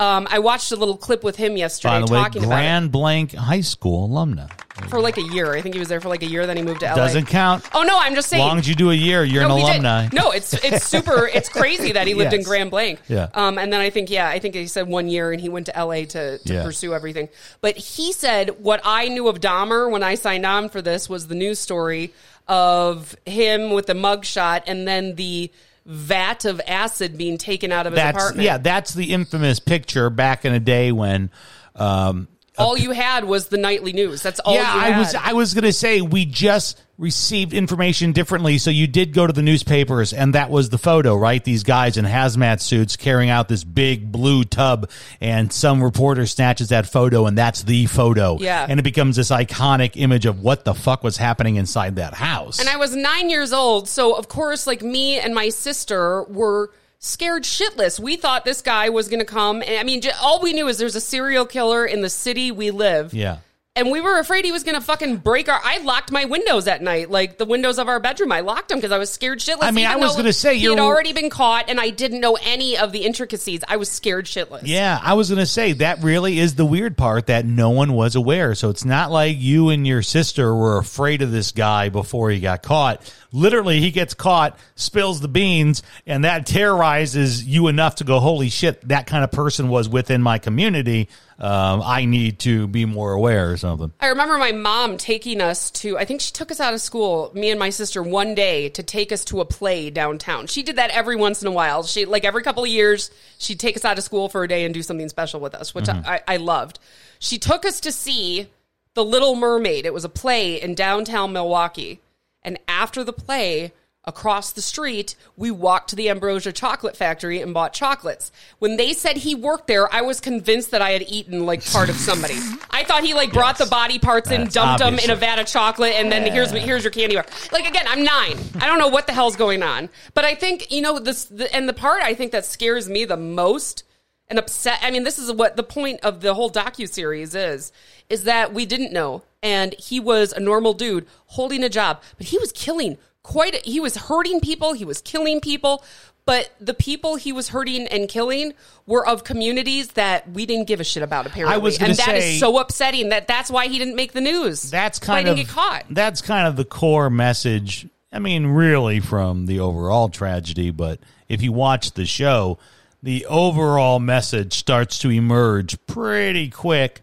[0.00, 2.60] Um, I watched a little clip with him yesterday By the way, talking about it
[2.62, 4.50] Grand Blanc High School alumna.
[4.88, 5.52] for like a year.
[5.54, 6.44] I think he was there for like a year.
[6.44, 6.96] Then he moved to LA.
[6.96, 7.68] Doesn't count.
[7.72, 8.42] Oh no, I'm just saying.
[8.42, 10.12] As long as you do a year, you're no, an he did.
[10.12, 11.28] No, it's it's super.
[11.28, 12.48] It's crazy that he lived in Yes.
[12.48, 13.00] Grand Blanc.
[13.06, 13.28] Yeah.
[13.32, 15.66] Um, and then I think yeah, I think he said one year, and he went
[15.66, 16.64] to LA to, to Yeah.
[16.64, 17.28] pursue everything.
[17.60, 21.28] But he said what I knew of Dahmer when I signed on for this was
[21.28, 22.12] the news story
[22.48, 25.50] of him with the mugshot, and then the
[25.84, 28.44] vat of acid being taken out of his That's apartment.
[28.44, 31.30] yeah, that's the infamous picture back in a day when
[31.74, 34.22] um all you had was the nightly news.
[34.22, 34.54] That's all.
[34.54, 38.86] yeah, you I was I was gonna say we just received information differently, so you
[38.86, 41.42] did go to the newspapers, and that was the photo, right?
[41.42, 46.68] These guys in hazmat suits carrying out this big blue tub, and some reporter snatches
[46.68, 48.36] that photo, and that's the photo.
[48.38, 48.66] Yeah.
[48.68, 52.60] and it becomes this iconic image of what the fuck was happening inside that house.
[52.60, 56.70] And I was nine years old, so of course, like me and my sister were
[57.02, 58.00] scared shitless.
[58.00, 60.78] We thought this guy was going to come, and I mean, all we knew is
[60.78, 63.12] there's a serial killer in the city we live.
[63.12, 63.38] yeah.
[63.74, 65.58] And we were afraid he was going to fucking break our.
[65.64, 68.30] I locked my windows at night, like the windows of our bedroom.
[68.30, 69.62] I locked them because I was scared shitless.
[69.62, 72.20] I mean, I was gonna say, he you're- had already been caught, and I didn't
[72.20, 73.62] know any of the intricacies.
[73.66, 74.60] I was scared shitless.
[74.64, 77.94] Yeah, I was going to say that really is the weird part that no one
[77.94, 78.54] was aware.
[78.54, 82.40] So it's not like you and your sister were afraid of this guy before he
[82.40, 83.10] got caught.
[83.32, 88.50] Literally, he gets caught, spills the beans, and that terrorizes you enough to go, holy
[88.50, 91.08] shit, that kind of person was within my community.
[91.42, 93.92] Um, I need to be more aware or something.
[93.98, 97.32] I remember my mom taking us to, I think she took us out of school,
[97.34, 100.46] me and my sister, one day to take us to a play downtown.
[100.46, 101.82] She did that every once in a while.
[101.82, 104.64] She, like every couple of years, she'd take us out of school for a day
[104.64, 106.78] and do something special with us, which I, I loved.
[107.18, 108.48] She took us to see
[108.94, 109.84] The Little Mermaid.
[109.84, 112.00] It was a play in downtown Milwaukee.
[112.44, 113.72] And after the play,
[114.04, 118.32] across the street, we walked to the Ambrosia Chocolate Factory and bought chocolates.
[118.58, 121.88] When they said he worked there, I was convinced that I had eaten like part
[121.88, 122.34] of somebody.
[122.70, 125.38] I thought he like brought the body parts in, That's dumped them in a vat
[125.38, 127.26] of chocolate, and then here's here's your candy bar.
[127.52, 128.38] Like again, I'm nine.
[128.60, 131.24] I don't know what the hell's going on, but I think you know this.
[131.26, 133.84] The, and the part I think that scares me the most
[134.28, 134.78] and upset.
[134.82, 137.70] I mean, this is what the point of the whole docu series is:
[138.08, 142.26] is that we didn't know, and he was a normal dude holding a job, but
[142.26, 143.64] he was killing quite.
[143.64, 144.72] He was hurting people.
[144.72, 145.84] He was killing people.
[146.24, 148.54] But the people he was hurting and killing
[148.86, 151.26] were of communities that we didn't give a shit about.
[151.26, 153.08] Apparently, I was and that is say- so upsetting.
[153.08, 154.70] That that's why he didn't make the news.
[154.70, 155.84] That's kind of didn't get caught.
[155.90, 157.88] That's kind of the core message.
[158.12, 160.70] I mean, really, from the overall tragedy.
[160.70, 162.58] But if you watch the show,
[163.02, 167.00] the overall message starts to emerge pretty quick.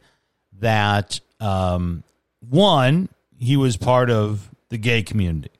[0.60, 2.03] That um,
[2.39, 5.51] one, he was part of the gay community,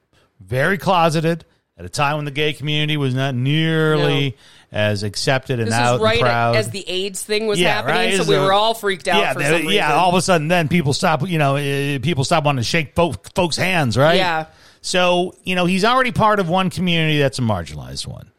[0.50, 1.44] very closeted
[1.78, 4.36] at a time when the gay community was not nearly
[4.72, 6.56] as accepted and This out was right and proud.
[6.56, 9.20] as the AIDS thing was Yeah, happening, right, so we a- were all freaked out
[9.20, 9.94] yeah, for they- yeah.
[9.94, 11.26] All of a sudden, then people stop.
[11.26, 14.16] You know, uh, people stop wanting to shake folk, folks' hands, right?
[14.16, 14.46] Yeah.
[14.82, 18.30] So you know, he's already part of one community that's a marginalized one.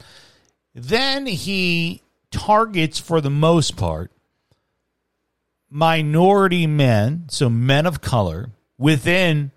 [0.76, 4.12] Then he targets, for the most part,
[5.70, 9.52] minority men, so men of color within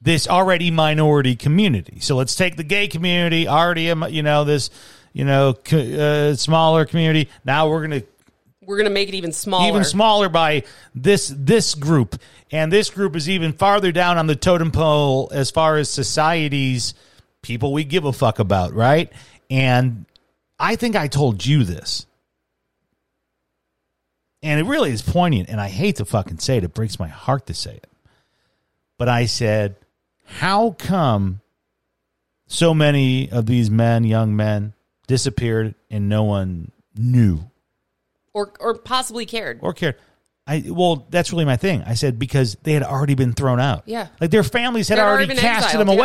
[0.00, 1.98] this already minority community.
[2.00, 4.70] So let's take the gay community, already, a- you know, this,
[5.12, 7.28] you know, uh, smaller community.
[7.44, 8.06] Now we're going to
[8.64, 9.68] We're gonna make it even smaller.
[9.68, 10.62] even smaller by
[10.94, 12.16] this this group
[12.52, 16.94] and this group is even farther down on the totem pole as far as society's
[17.42, 19.10] people we give a fuck about right
[19.48, 20.04] and
[20.58, 22.04] i think i told you this
[24.42, 27.08] and it really is poignant and i hate to fucking say it it breaks my
[27.08, 27.86] heart to say it
[28.98, 29.76] but i said
[30.28, 31.40] how come
[32.46, 34.74] so many of these men young men
[35.06, 37.40] disappeared and no one knew
[38.34, 39.58] or or possibly cared.
[39.62, 39.96] or cared.
[40.46, 41.82] I well, that's really my thing.
[41.82, 43.82] I said because they had already been thrown out.
[43.86, 44.08] Yeah.
[44.20, 46.02] like their families had They'd already, been casted exiled, them yeah.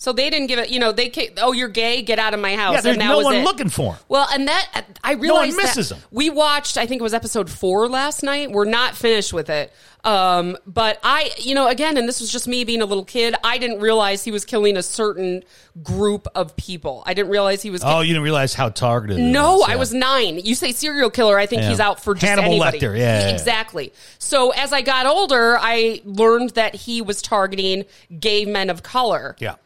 [0.00, 0.70] So they didn't give it.
[0.70, 2.74] You know, they ca- oh you're gay, get out of my house.
[2.74, 3.44] Yeah, there's and that no was one it.
[3.44, 3.98] looking for 'em.
[4.08, 5.98] Well, and that I realized No one misses 'em.
[6.12, 6.78] We watched.
[6.78, 8.52] I think it was episode four last night.
[8.52, 9.72] We're not finished with it.
[10.04, 13.34] Um, but I, you know, again, and this was just me being a little kid.
[13.42, 15.42] I didn't realize he was killing a certain
[15.82, 17.02] group of people.
[17.04, 17.82] I didn't realize he was.
[17.84, 19.18] Oh, you didn't realize how targeted.
[19.18, 20.38] No, was, I was nine.
[20.38, 21.70] You say serial killer, I think Yeah.
[21.70, 22.78] he's out for just Hannibal anybody.
[22.78, 23.34] Lecter, yeah, yeah, yeah.
[23.34, 23.92] exactly.
[24.20, 27.84] So as I got older, I learned that he was targeting
[28.20, 29.34] gay men of color.
[29.40, 29.56] Yeah,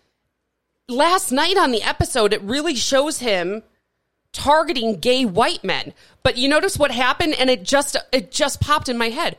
[0.89, 3.63] Last night on the episode, it really shows him
[4.33, 5.93] targeting gay white men.
[6.23, 9.37] But you notice what happened, and it just it just popped in my head.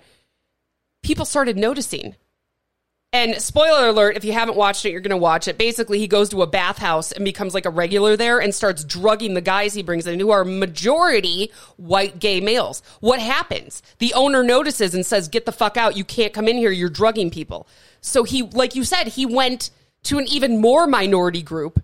[1.01, 2.15] People started noticing.
[3.11, 5.55] And spoiler alert, if you haven't watched it, you're going to watch it.
[5.59, 9.35] Basically, he goes to a bathhouse and becomes like a regular there and starts drugging
[9.35, 12.81] the guys he brings in, who are majority white gay males.
[13.01, 13.83] What happens?
[13.99, 15.95] The owner notices and says, Get the fuck out.
[15.95, 16.71] You can't come in here.
[16.71, 17.67] You're drugging people.
[18.01, 19.69] So he, like you said, he went
[20.03, 21.83] to an even more minority group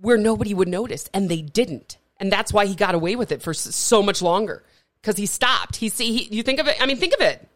[0.00, 1.98] where nobody would notice, and they didn't.
[2.18, 4.62] And that's why he got away with it for so much longer
[5.00, 5.76] because he stopped.
[5.76, 6.76] He see, he, you think of it.
[6.80, 7.46] I mean, think of it.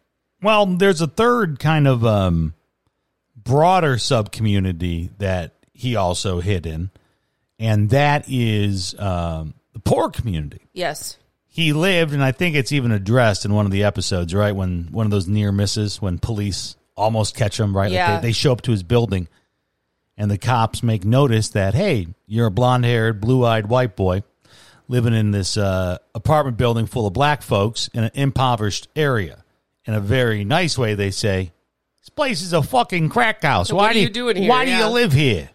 [0.43, 2.55] Well, there's a third kind of um,
[3.37, 6.91] broader sub community that he also hid in,
[7.59, 10.61] and that is um, the poor community.
[10.73, 11.17] Yes.
[11.47, 14.55] He lived, and I think it's even addressed in one of the episodes, right?
[14.55, 17.85] When one of those near misses, when police almost catch him, right?
[17.87, 18.21] Like Yeah.
[18.21, 19.27] they, they show up to his building,
[20.19, 24.25] and the cops make notice that, hey, you're a blonde haired, blue eyed white boy
[24.89, 29.45] living in this uh, apartment building full of black folks in an impoverished area.
[29.85, 31.53] In a very nice way, they say,
[32.01, 33.69] This place is a fucking crack house.
[33.69, 34.49] So why do you doing here?
[34.51, 35.51] Why do you live here?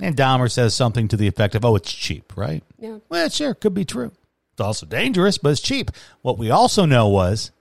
[0.00, 2.98] And Dahmer says something to the effect of, "Oh, it's cheap, right?" Yeah.
[3.08, 4.10] Well, sure, could be true.
[4.52, 5.92] It's also dangerous, but it's cheap.
[6.22, 7.52] What we also know was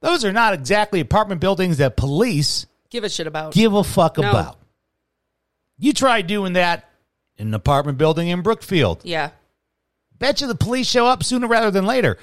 [0.00, 3.52] those are not exactly apartment buildings that police Give a shit about.
[3.52, 4.30] give a fuck No.
[4.30, 4.58] about.
[5.78, 6.88] You try doing that
[7.36, 9.00] in an apartment building in Brookfield.
[9.04, 9.30] yeah.
[10.18, 12.18] Bet you the police show up sooner rather than later.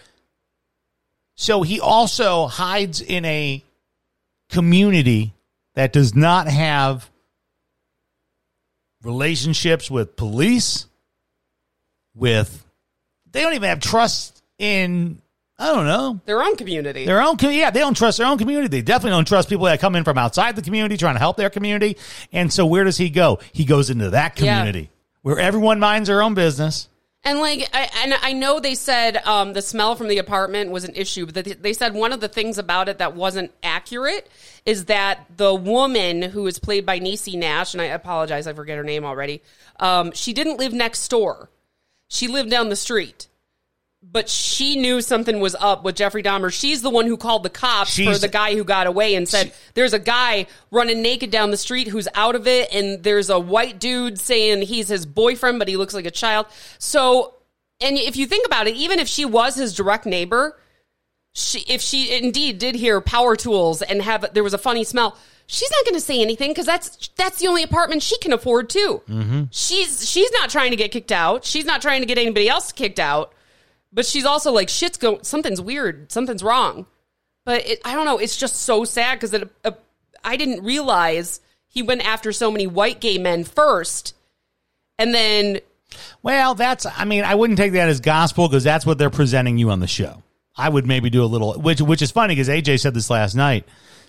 [1.38, 3.63] So he also hides in a
[4.49, 5.34] community
[5.75, 7.10] that does not have
[9.01, 10.88] relationships with police,
[12.13, 12.65] with
[13.32, 15.21] they don't even have trust in
[15.58, 17.06] I don't know Their own community.
[17.06, 17.38] their own.
[17.38, 18.68] com- Yeah, they don't trust their own community.
[18.68, 21.38] They definitely don't trust people that come in from outside the community trying to help
[21.38, 21.98] their community.
[22.34, 23.39] And so, where does he go?
[23.54, 24.58] He goes into that Yeah.
[24.58, 24.89] community
[25.22, 26.89] where everyone minds their own business.
[27.24, 30.84] And like, I, and I know they said um, the smell from the apartment was
[30.84, 34.30] an issue, but they- they said one of the things about it that wasn't accurate
[34.65, 38.78] is that the woman who is played by Niecy Nash, and I apologize, I forget
[38.78, 39.41] her name already.
[39.80, 41.50] Um, she didn't live next door;
[42.10, 43.28] she lived down the street.
[44.12, 46.54] But she knew something was up with Jeffrey Dahmer.
[46.54, 49.52] She's the one who called the cops for the guy who got away and said,
[49.74, 53.39] There's a guy running naked down the street who's out of it, and there's a
[53.39, 56.46] white dude saying he's his boyfriend, but he looks like a child.
[56.78, 57.36] So,
[57.82, 60.58] and if you think about it, even if she was his direct neighbor,
[61.34, 65.18] she, if she indeed did hear power tools and have there was a funny smell,
[65.48, 68.70] she's not going to say anything because that's that's the only apartment she can afford
[68.70, 69.02] too.
[69.10, 69.44] Mm-hmm.
[69.52, 71.44] She's she's not trying to get kicked out.
[71.44, 73.34] She's not trying to get anybody else kicked out.
[73.96, 76.86] But she's also like shit's going, something's weird, something's wrong.
[77.46, 78.18] But it, I don't know.
[78.18, 79.72] It's just so sad because uh,
[80.24, 84.14] I didn't realize he went after so many white gay men first,
[85.00, 85.60] and then
[86.22, 86.86] Well, that's.
[86.86, 89.80] I mean, I wouldn't take that as gospel because that's what they're presenting you on
[89.80, 90.24] the show.
[90.58, 93.36] I would maybe do a little, which which is funny because AJ said this last
[93.36, 93.66] night.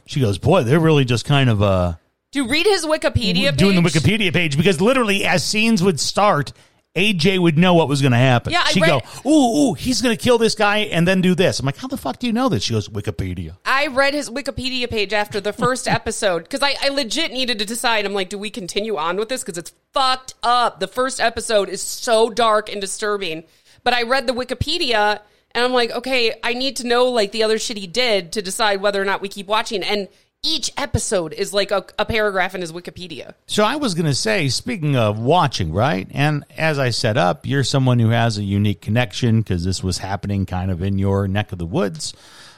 [0.06, 1.94] She goes, "Boy, they're really just kind of uh."
[2.32, 3.56] do read his Wikipedia page.
[3.56, 6.52] doing the Wikipedia page because literally as scenes would start,
[6.96, 8.52] AJ would know what was going to happen.
[8.52, 11.34] Yeah, she'd read- go, "Ooh, ooh, he's going to kill this guy and then do
[11.34, 14.14] this." I'm like, "How the fuck do you know this?" She goes, "Wikipedia." I read
[14.14, 18.04] his Wikipedia page after the first episode because I, I legit needed to decide.
[18.04, 19.42] I'm like, do we continue on with this?
[19.42, 20.80] Because it's fucked up.
[20.80, 23.44] The first episode is so dark and disturbing.
[23.84, 25.20] But I read the Wikipedia
[25.54, 28.42] and I'm like, okay, I need to know like the other shit he did to
[28.42, 29.82] decide whether or not we keep watching.
[29.82, 30.08] And
[30.42, 33.34] each episode is like a, a paragraph in his Wikipedia.
[33.46, 36.08] So I was going to say, speaking of watching, right?
[36.12, 39.98] And as I set up, you're someone who has a unique connection because this was
[39.98, 42.14] happening kind of in your neck of the woods.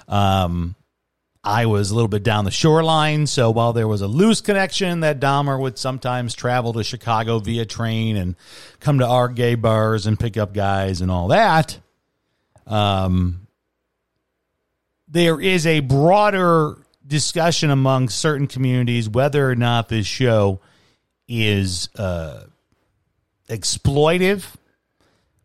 [0.07, 0.75] Um,
[1.43, 5.01] I was a little bit down the shoreline, so while there was a loose connection
[5.01, 8.37] that Dahmer would sometimes travel to Chicago via train and
[8.81, 11.79] come to our gay bars and pick up guys and all that,
[12.67, 13.47] um,
[15.07, 16.77] there is a broader
[17.09, 20.61] discussion among certain communities whether or not this show
[21.27, 22.45] is uh,
[23.49, 24.45] exploitive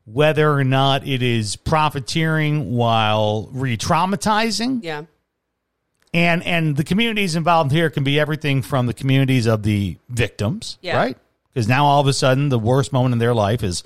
[0.06, 5.04] whether or not it is profiteering while re-traumatizing Yeah.
[6.14, 10.78] and and the communities involved here can be everything from the communities of the victims
[10.82, 10.98] Yeah.
[10.98, 11.18] right
[11.54, 13.84] because now all of a sudden the worst moment in their life is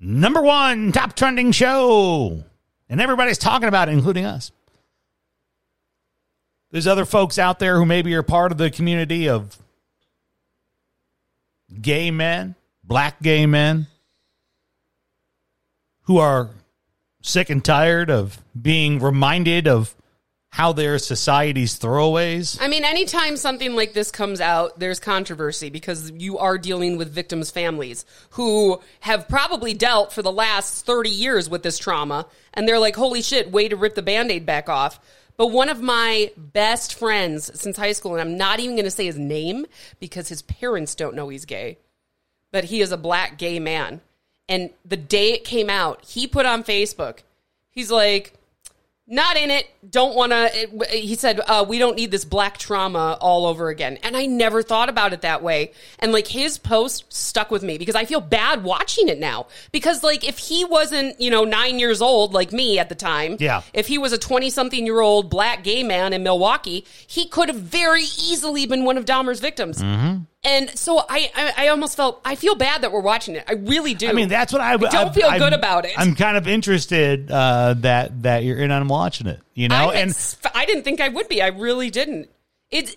[0.00, 2.42] number one top trending show
[2.88, 4.50] and everybody's talking about it including us
[6.76, 9.56] there's other folks out there who maybe are part of the community of
[11.80, 12.54] gay men
[12.84, 13.86] black gay men
[16.02, 16.50] who are
[17.22, 19.94] sick and tired of being reminded of
[20.50, 22.58] how their society's throwaways.
[22.60, 27.10] I mean, anytime something like this comes out, there's controversy because you are dealing with
[27.10, 32.26] victims' families who have probably dealt for the last 30 years with this trauma.
[32.52, 35.00] And they're like, holy shit, way to rip the band aid back off.
[35.36, 38.90] But one of my best friends since high school, and I'm not even going to
[38.90, 39.66] say his name
[40.00, 41.78] because his parents don't know he's gay,
[42.52, 44.00] but he is a black gay man.
[44.48, 47.18] And the day it came out, he put on Facebook,
[47.70, 48.32] he's like,
[49.08, 50.48] not in it don't want to
[50.90, 54.62] he said uh, we don't need this black trauma all over again and i never
[54.64, 58.20] thought about it that way and like his post stuck with me because i feel
[58.20, 62.52] bad watching it now because like if he wasn't you know nine years old like
[62.52, 63.62] me at the time Yeah.
[63.72, 67.48] if he was a 20 something year old black gay man in milwaukee he could
[67.48, 70.22] have very easily been one of dahmer's victims Mm-hmm.
[70.46, 73.54] And so I, I i almost felt i feel bad that we're watching it i
[73.54, 75.92] really do I mean, that's what I, I don't feel good about it.
[75.96, 79.40] I'm kind of interested uh, that that you're in on watching it.
[79.54, 81.42] You know, I, and ex- I didn't think I would be.
[81.42, 82.28] I really didn't.
[82.70, 82.96] It,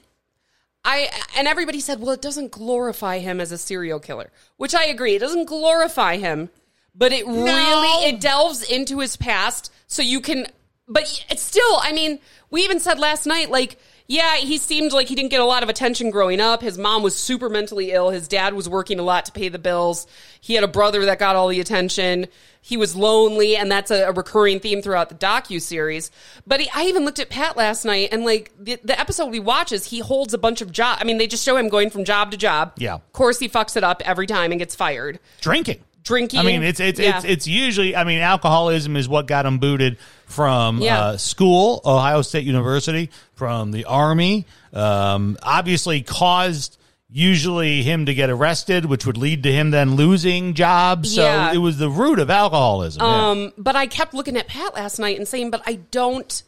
[0.84, 4.86] I and everybody said, well, it doesn't glorify him as a serial killer, which I
[4.86, 5.16] agree.
[5.16, 6.50] It doesn't glorify him,
[6.96, 10.48] but it really it delves into his past, so you can.
[10.88, 12.20] But it's still, I mean,
[12.50, 13.78] we even said last night, like.
[14.12, 16.64] Yeah, he seemed like he didn't get a lot of attention growing up.
[16.64, 18.10] His mom was super mentally ill.
[18.10, 20.08] His dad was working a lot to pay the bills.
[20.42, 22.26] He had a brother that got all the attention.
[22.60, 26.10] He was lonely, and that's a, a recurring theme throughout the docu series.
[26.48, 29.40] But he, I even looked at Pat last night, and like the, the episode we
[29.40, 30.98] watch is he holds a bunch of job.
[31.00, 32.74] I mean, they just show him going from job to job.
[32.78, 32.96] Yeah.
[32.96, 35.20] of course he fucks it up every time and gets fired.
[35.40, 35.82] drinking.
[36.02, 36.40] Drinking.
[36.40, 37.18] I mean, it's it's Yeah.
[37.18, 37.96] it's it's usually.
[37.96, 39.98] I mean, alcoholism is what got him booted
[40.30, 41.00] from Yeah.
[41.02, 44.46] uh, school, Ohio State University, from the army.
[44.74, 46.78] Um, obviously, caused
[47.12, 51.16] usually him to get arrested, which would lead to him then losing jobs.
[51.16, 51.52] So Yeah.
[51.52, 53.02] it was the root of alcoholism.
[53.02, 53.30] yeah.
[53.30, 56.44] Um, but I kept looking at Pat last night and saying, but I don't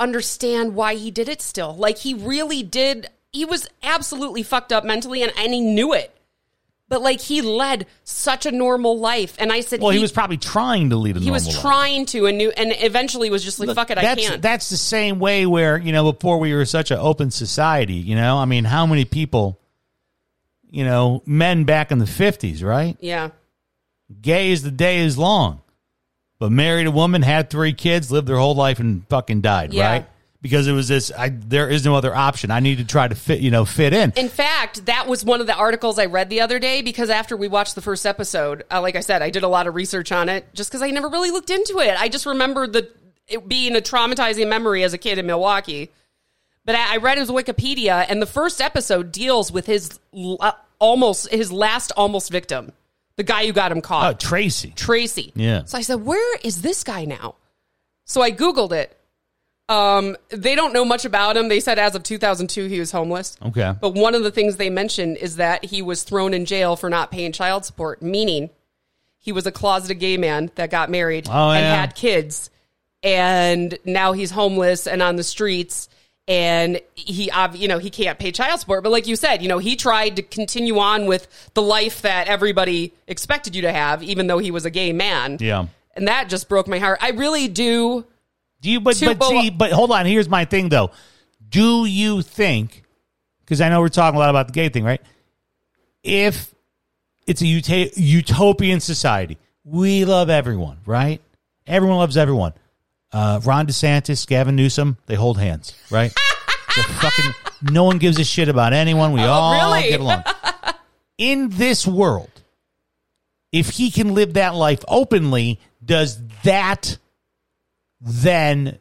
[0.00, 1.74] understand why he did it still.
[1.76, 3.08] Like he really did.
[3.32, 6.15] He was absolutely fucked up mentally, and, and he knew it.
[6.88, 10.36] But like he led such a normal life, and I said, Well, he was probably
[10.36, 11.60] trying to lead a he normal was life.
[11.60, 14.40] trying to, and knew, and eventually was just like, fuck it, I can't.
[14.40, 18.14] That's the same way where, you know, before we were such an open society, you
[18.14, 19.58] know, I mean, how many people,
[20.70, 22.96] you know, men back in the 50s, right?
[23.00, 23.30] yeah,
[24.20, 25.62] Gay as the day is long,
[26.38, 29.88] but married a woman, had three kids, lived their whole life and fucking died, Yeah.
[29.90, 30.06] right?
[30.46, 32.50] Because it was this, I, there is no other option.
[32.50, 34.12] I need to try to fit, you know, fit in.
[34.16, 37.36] In fact, that was one of the articles I read the other day because after
[37.36, 40.12] we watched the first episode, uh, like I said, I did a lot of research
[40.12, 42.00] on it just because I never really looked into it.
[42.00, 42.88] I just remembered the
[43.28, 45.90] it being a traumatizing memory as a kid in Milwaukee.
[46.64, 49.98] But I, I read his Wikipedia, and the first episode deals with his
[50.40, 52.72] uh, almost his last almost victim,
[53.16, 54.72] the guy who got him Oh, caught, Tracy.
[54.76, 55.32] Tracy.
[55.34, 55.64] Yeah.
[55.64, 57.34] So I said, "Where is this guy now?"
[58.04, 58.96] So I googled it.
[59.68, 61.48] Um, they don't know much about him.
[61.48, 63.36] They said as of 2002 he was homeless.
[63.44, 63.74] Okay.
[63.80, 66.88] But one of the things they mentioned is that he was thrown in jail for
[66.88, 68.50] not paying child support, meaning
[69.18, 71.74] he was a closeted gay man that got married Oh, and yeah.
[71.80, 72.48] had kids,
[73.02, 75.88] and now he's homeless and on the streets.
[76.28, 78.82] And he, you know, he can't pay child support.
[78.82, 82.26] But like you said, you know, he tried to continue on with the life that
[82.26, 85.38] everybody expected you to have, even though he was a gay man.
[85.40, 85.66] Yeah.
[85.94, 86.98] And that just broke my heart.
[87.00, 88.04] I really do.
[88.66, 90.06] Do you, but, but see, but hold on.
[90.06, 90.90] Here's my thing though.
[91.48, 92.82] Do you think,
[93.44, 95.00] because I know we're talking a lot about the gay thing, right?
[96.02, 96.52] If
[97.28, 101.20] it's a uta- utopian society, we love everyone, right?
[101.66, 102.54] Everyone loves everyone.
[103.12, 106.12] Uh, Ron DeSantis, Gavin Newsom, they hold hands, right?
[106.70, 107.32] So fucking,
[107.72, 109.12] no one gives a shit about anyone.
[109.12, 109.88] We all Oh, really?
[109.88, 110.24] get along.
[111.16, 112.28] In this world,
[113.50, 116.98] if he can live that life openly, does that
[118.00, 118.78] then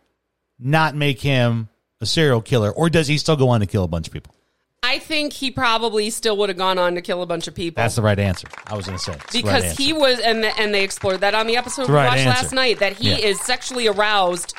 [0.59, 1.69] not make him
[2.01, 4.33] a serial killer, or does he still go on to kill a bunch of people?
[4.83, 7.81] I think he probably still would have gone on to kill a bunch of people.
[7.81, 8.47] That's the right answer.
[8.67, 9.81] I was going to say It's the right because answer.
[9.83, 12.43] he was, and and they explored that on the episode the we right watched answer.
[12.43, 12.79] last night.
[12.79, 13.17] That he Yeah.
[13.17, 14.53] is sexually aroused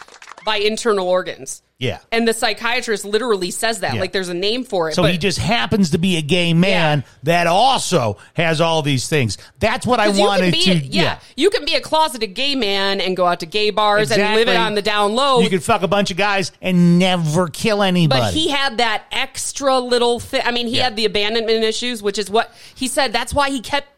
[0.45, 1.63] by internal organs.
[1.79, 1.99] Yeah.
[2.11, 3.95] And the psychiatrist literally says that.
[3.95, 4.01] Yeah.
[4.01, 4.95] Like there's a name for it.
[4.95, 7.13] So but he just happens to be a gay man Yeah.
[7.25, 9.37] that also has all these things.
[9.59, 10.71] That's what I wanted be to.
[10.71, 14.11] a- yeah, you can be a closeted gay man and go out to gay bars
[14.11, 15.41] and live it on the down low.
[15.41, 18.21] You could fuck a bunch of guys and never kill anybody.
[18.23, 20.41] But he had that extra little thing.
[20.47, 20.85] I mean, he Yeah.
[20.85, 23.13] had the abandonment issues, which is what he said.
[23.13, 23.89] That's why he kept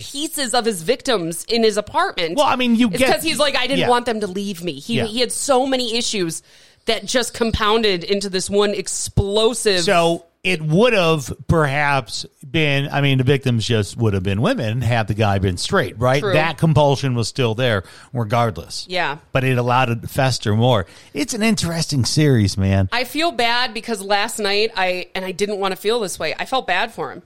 [0.00, 2.36] pieces of his victims in his apartment.
[2.36, 3.88] Well, I mean, you it's get- because he's like, I didn't yeah.
[3.88, 4.72] want them to leave me.
[4.72, 5.04] He Yeah.
[5.06, 6.42] he had so many issues
[6.86, 9.82] that just compounded into this one explosive.
[9.82, 14.80] So it would have perhaps been, I mean, the victims just would have been women
[14.80, 16.20] had the guy been straight, right?
[16.20, 16.32] True.
[16.32, 18.86] That compulsion was still there regardless.
[18.88, 19.18] Yeah.
[19.30, 20.86] But it allowed it to fester more.
[21.14, 22.88] It's an interesting series, man.
[22.90, 26.34] I feel bad because last night I and I didn't want to feel this way.
[26.36, 27.22] I felt bad for him.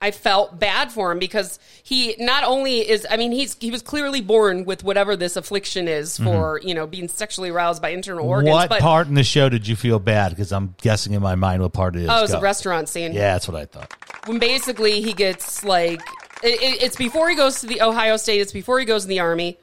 [0.00, 3.80] I felt bad for him because he not only is I mean he's he was
[3.80, 8.26] clearly born with whatever this affliction is for, you know, being sexually aroused by internal
[8.28, 8.48] organs.
[8.48, 8.56] Mm-hmm.
[8.56, 10.30] what but part in the show did you feel bad?
[10.30, 12.08] Because I'm guessing in my mind what part it is.
[12.10, 13.14] oh, it was a restaurant scene.
[13.14, 13.90] Yeah, that's what I thought.
[14.26, 16.02] When basically he gets like
[16.42, 19.08] it, it, it's before he goes to the Ohio State, it's before he goes in
[19.08, 19.58] the army.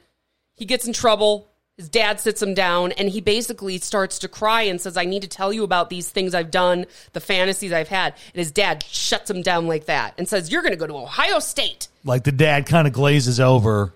[0.56, 1.48] He gets in trouble.
[1.76, 5.22] His dad sits him down and he basically starts to cry and says, I need
[5.22, 8.12] to tell you about these things I've done, the fantasies I've had.
[8.32, 10.94] And his dad shuts him down like that and says, You're going to go to
[10.96, 11.88] Ohio State.
[12.04, 13.92] Like the dad kind of glazes over and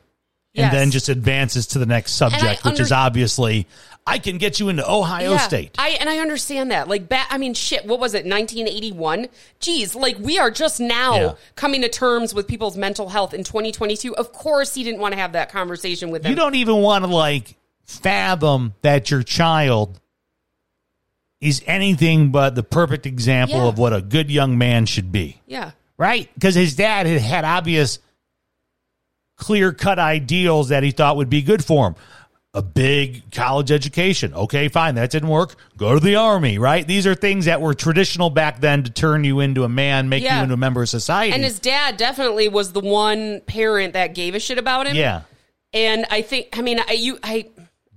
[0.54, 0.72] Yes.
[0.72, 3.68] then just advances to the next subject, which is obviously,
[4.04, 5.76] I can get you into Ohio Yeah, State.
[5.78, 6.88] I and I understand that.
[6.88, 8.26] Like back I mean shit, what was it?
[8.26, 9.28] 1981?
[9.60, 11.32] Geez, like we are just now Yeah.
[11.54, 14.16] coming to terms with people's mental health in 2022.
[14.16, 16.30] Of course he didn't want to have that conversation with them.
[16.30, 17.54] you don't even want to like
[17.88, 19.98] fathom that your child
[21.40, 23.68] is anything but the perfect example Yeah.
[23.68, 25.70] of what a good young man should be, yeah.
[25.96, 26.28] right?
[26.34, 27.98] Because his dad had had obvious,
[29.36, 31.94] clear cut ideals that he thought would be good for him.
[32.54, 34.34] A big college education.
[34.34, 34.96] Okay, fine.
[34.96, 35.54] That didn't work.
[35.76, 36.84] Go to the army, right?
[36.86, 40.24] These are things that were traditional back then to turn you into a man, make
[40.24, 40.38] Yeah.
[40.38, 41.32] you into a member of society.
[41.32, 44.96] And his dad definitely was the one parent that gave a shit about him.
[44.96, 45.22] yeah.
[45.72, 47.46] And I think, I mean, I you, I,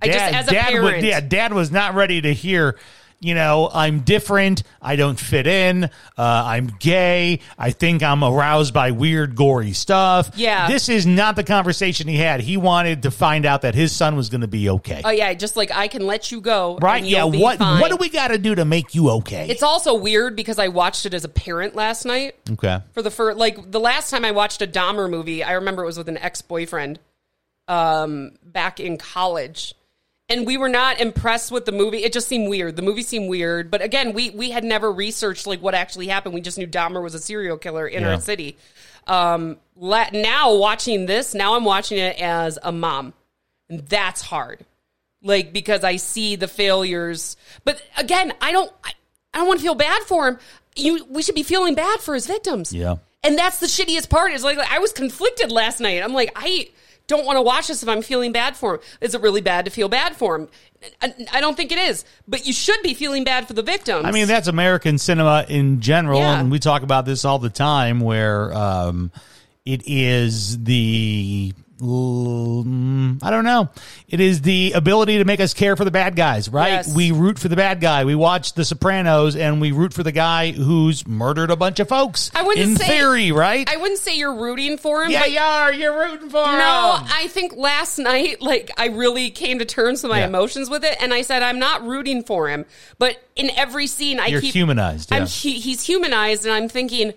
[0.01, 2.77] I just as a dad parent, Was, yeah, dad was not ready to hear.
[3.23, 4.63] You know, I'm different.
[4.81, 5.83] I don't fit in.
[5.83, 7.41] Uh, I'm gay.
[7.55, 10.31] I think I'm aroused by weird, gory stuff.
[10.33, 10.67] Yeah.
[10.67, 12.39] This is not the conversation he had.
[12.41, 15.03] He wanted to find out that his son was going to be okay.
[15.05, 17.03] oh yeah, just like I can let you go, right?
[17.03, 17.25] Yeah.
[17.25, 17.79] What fine.
[17.79, 19.45] What do we got to do to make you okay?
[19.49, 22.33] It's also weird because I watched it as a parent last night.
[22.53, 22.79] okay.
[22.93, 25.85] for the first like the last time I watched a Dahmer movie, I remember it
[25.85, 26.97] was with an ex boyfriend,
[27.67, 29.75] um, back in college,
[30.31, 32.03] and we were not impressed with the movie.
[32.03, 32.75] It just seemed weird.
[32.75, 36.33] The movie seemed weird, but again, we we had never researched like what actually happened.
[36.33, 38.13] We just knew Dahmer was a serial killer in Yeah.
[38.15, 38.57] our city.
[39.07, 43.13] Um, la- now watching this, now I'm watching it as a mom,
[43.69, 44.65] and that's hard.
[45.23, 48.71] Like because I see the failures, but again, I don't.
[48.83, 48.91] I,
[49.33, 50.39] I don't want to feel bad for him.
[50.75, 52.73] You, we should be feeling bad for his victims.
[52.73, 52.95] Yeah.
[53.23, 54.31] And that's the shittiest part.
[54.33, 56.03] Is like, like, I was conflicted last night.
[56.03, 56.69] I'm like, I
[57.07, 58.81] don't want to watch this if I'm feeling bad for him.
[59.01, 60.47] Is it really bad to feel bad for him?
[61.01, 62.05] I, I don't think it is.
[62.27, 64.05] But you should be feeling bad for the victims.
[64.05, 66.39] I mean, that's American cinema in general, Yeah.
[66.39, 67.99] and we talk about this all the time.
[67.99, 69.11] Where um,
[69.65, 73.69] it is the Mm, I don't know.
[74.07, 76.69] It is the ability to make us care for the bad guys, right?
[76.73, 76.93] Yes.
[76.95, 78.05] We root for the bad guy.
[78.05, 81.87] We watch The Sopranos, and we root for the guy who's murdered a bunch of
[81.89, 82.29] folks.
[82.35, 83.69] I wouldn't in say- theory, right?
[83.69, 85.11] I wouldn't say you're rooting for him.
[85.11, 85.73] yeah, you are.
[85.73, 86.51] You're rooting for him.
[86.57, 90.27] No, I think last night, like, I really came to terms with my Yeah.
[90.27, 92.65] emotions with it, and I said I'm not rooting for him.
[92.99, 95.27] But in every scene, I You're keep humanized, I'm yeah.
[95.27, 97.13] he, he's humanized, and I'm thinking,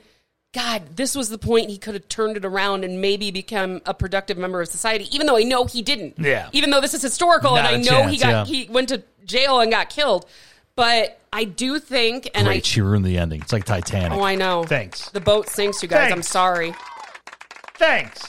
[0.55, 3.93] God, this was the point he could have turned it around and maybe become a
[3.93, 5.09] productive member of society.
[5.11, 6.15] Even though I know he didn't.
[6.17, 6.49] Yeah.
[6.53, 8.45] Even though this is historical, Not and I know chance, he got yeah.
[8.45, 10.27] he went to jail and got killed,
[10.77, 13.41] but I do think, and Great, she ruined the ending.
[13.41, 14.17] It's like Titanic.
[14.17, 15.11] Oh I know Thanks.
[15.11, 16.13] the boat sinks, you guys.
[16.13, 16.73] I'm sorry.
[17.75, 18.23] Thanks.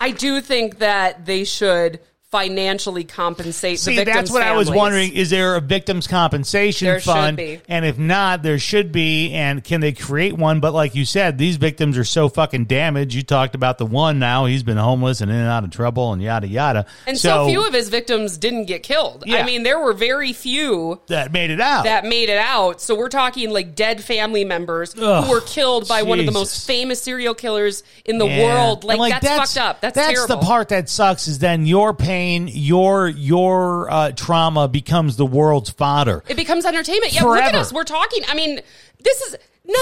[0.00, 2.00] I do think that they should
[2.30, 5.12] financially compensate the See, victims' that's what I was wondering.
[5.14, 7.36] Is there a victims compensation There should fund?
[7.38, 7.60] be.
[7.68, 9.32] And if not, there should be.
[9.32, 10.60] And can they create one?
[10.60, 13.14] But like you said, these victims are so fucking damaged.
[13.14, 14.44] You talked about the one now.
[14.44, 16.84] He's been homeless and in and out of trouble and yada yada.
[17.06, 19.24] And so, few of his victims didn't get killed.
[19.26, 19.38] Yeah.
[19.38, 21.84] I mean, there were very few that made it out.
[21.84, 22.82] that made it out.
[22.82, 26.32] So we're talking like dead family members Ugh, who were killed by one of the
[26.32, 28.44] most famous serial killers in the Yeah.
[28.44, 28.84] world.
[28.84, 29.80] Like, And, that's, fucked up.
[29.80, 30.26] That's, terrible.
[30.26, 31.26] That's the part that sucks.
[31.26, 32.17] Is then your pain,
[32.48, 36.22] your your uh, trauma becomes the world's fodder.
[36.28, 37.12] It becomes entertainment.
[37.12, 37.72] Yeah, look at us.
[37.72, 38.22] We're talking.
[38.28, 38.60] I mean,
[39.02, 39.36] this is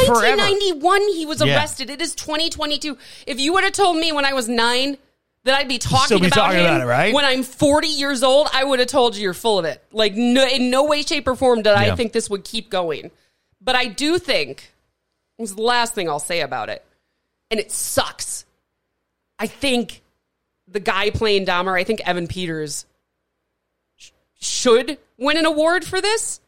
[0.06, 0.36] Forever.
[0.36, 1.08] 1991.
[1.14, 1.54] He was Yeah.
[1.56, 1.90] arrested.
[1.90, 2.98] It is 2022.
[3.26, 4.98] If you would have told me when I was nine
[5.44, 7.14] that I'd be talking, be about, talking him about it, right?
[7.14, 9.80] when I'm 40 years old, I would have told you you're full of it.
[9.92, 11.92] Like, no, in no way, shape, or form did Yeah.
[11.92, 13.12] I think this would keep going.
[13.60, 14.72] But I do think,
[15.38, 16.84] this is the last thing I'll say about it,
[17.52, 18.44] and it sucks.
[19.38, 20.02] I think
[20.68, 22.86] the guy playing Dahmer, I think Evan Peters
[23.96, 24.10] sh-
[24.40, 26.40] should win an award for this,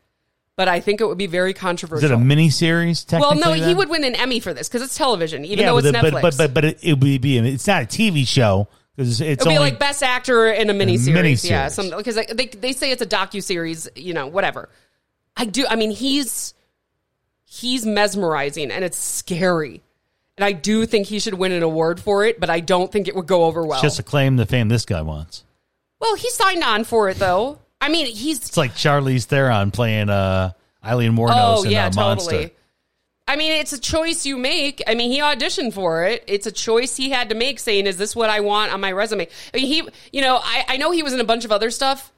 [0.57, 2.11] but I think it would be very Is controversial.
[2.11, 3.07] it a mini series?
[3.12, 5.79] well, no, he would win an Emmy for this because it's television, even Yeah, though
[5.79, 6.11] it's the- Netflix.
[6.12, 7.39] but but but but it, it would be.
[7.39, 8.66] It's not a TV show
[8.97, 11.14] because it's It'll only be like best actor in a miniseries.
[11.14, 11.49] miniseries.
[11.51, 13.89] Yeah, some because they they say it's a docu series.
[13.95, 14.69] You know, whatever.
[15.37, 15.64] I do.
[15.71, 16.53] I mean, he's
[17.45, 19.83] he's mesmerizing and it's scary,
[20.39, 22.39] and I do think he should win an award for it.
[22.39, 23.72] But I don't think it would go over well.
[23.78, 25.45] It's just a claim the fame this guy wants.
[26.01, 27.59] well, he signed on for it though.
[27.80, 30.53] I mean, he's It's like Charlize Theron playing uh,
[30.84, 32.30] Aileen Wuornos oh in yeah, uh, Monster.
[32.30, 32.55] totally.
[33.26, 34.82] I mean, it's a choice you make.
[34.86, 36.24] I mean, he auditioned for it.
[36.26, 38.91] It's a choice he had to make, saying, "Is this what I want on my
[38.91, 41.53] resume?" I mean, he, you know, I, I know he was in a bunch of
[41.53, 42.11] other stuff.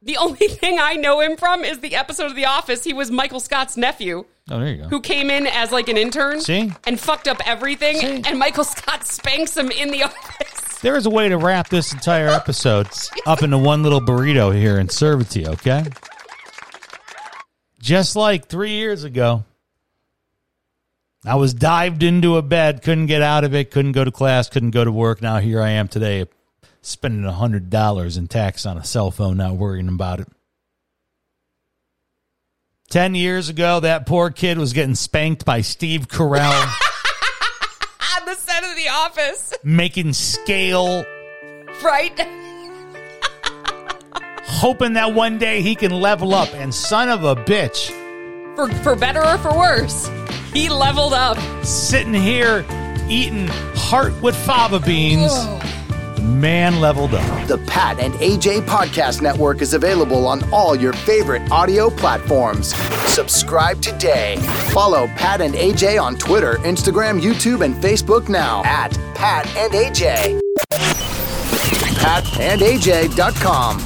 [0.00, 2.84] The only thing I know him from is the episode of The Office.
[2.84, 4.88] He was Michael Scott's nephew, Oh, there you go.
[4.88, 6.70] who came in as like an intern, See?
[6.86, 7.96] and fucked up everything.
[7.96, 8.22] See?
[8.26, 10.78] And Michael Scott spanks him in the office.
[10.80, 12.88] There is a way to wrap this entire episode
[13.24, 15.84] up into one little burrito here and serve it to you, okay?
[17.80, 19.44] Just like three years ago,
[21.24, 24.50] I was dived into a bed, couldn't get out of it, couldn't go to class,
[24.50, 25.22] couldn't go to work.
[25.22, 26.26] Now here I am today,
[26.82, 30.28] spending a hundred dollars in tax on a cell phone, not worrying about it.
[32.90, 36.52] Ten years ago, that poor kid was getting spanked by Steve Carell,
[38.20, 41.04] on the set of The Office, making scale
[41.82, 42.18] right?
[44.46, 46.48] hoping that one day he can level up.
[46.54, 47.88] And son of a bitch,
[48.54, 50.08] For for better or for worse,
[50.52, 51.36] he leveled up.
[51.64, 52.64] sitting here
[53.08, 55.83] eating heart with fava beans, the
[56.24, 57.48] man leveled up.
[57.48, 62.74] The Pat and AJ Podcast Network is available on all your favorite audio platforms.
[63.12, 64.36] Subscribe today.
[64.72, 70.40] Follow Pat and AJ on Twitter, Instagram, YouTube, and Facebook now at Pat and AJ.
[72.04, 73.80] PatandAJ.com.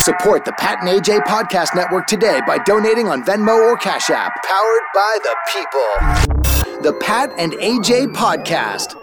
[0.00, 4.32] Support the Pat and AJ Podcast Network today by donating on Venmo or Cash App.
[4.44, 6.82] Powered by the people.
[6.82, 9.00] The Pat and AJ Podcast.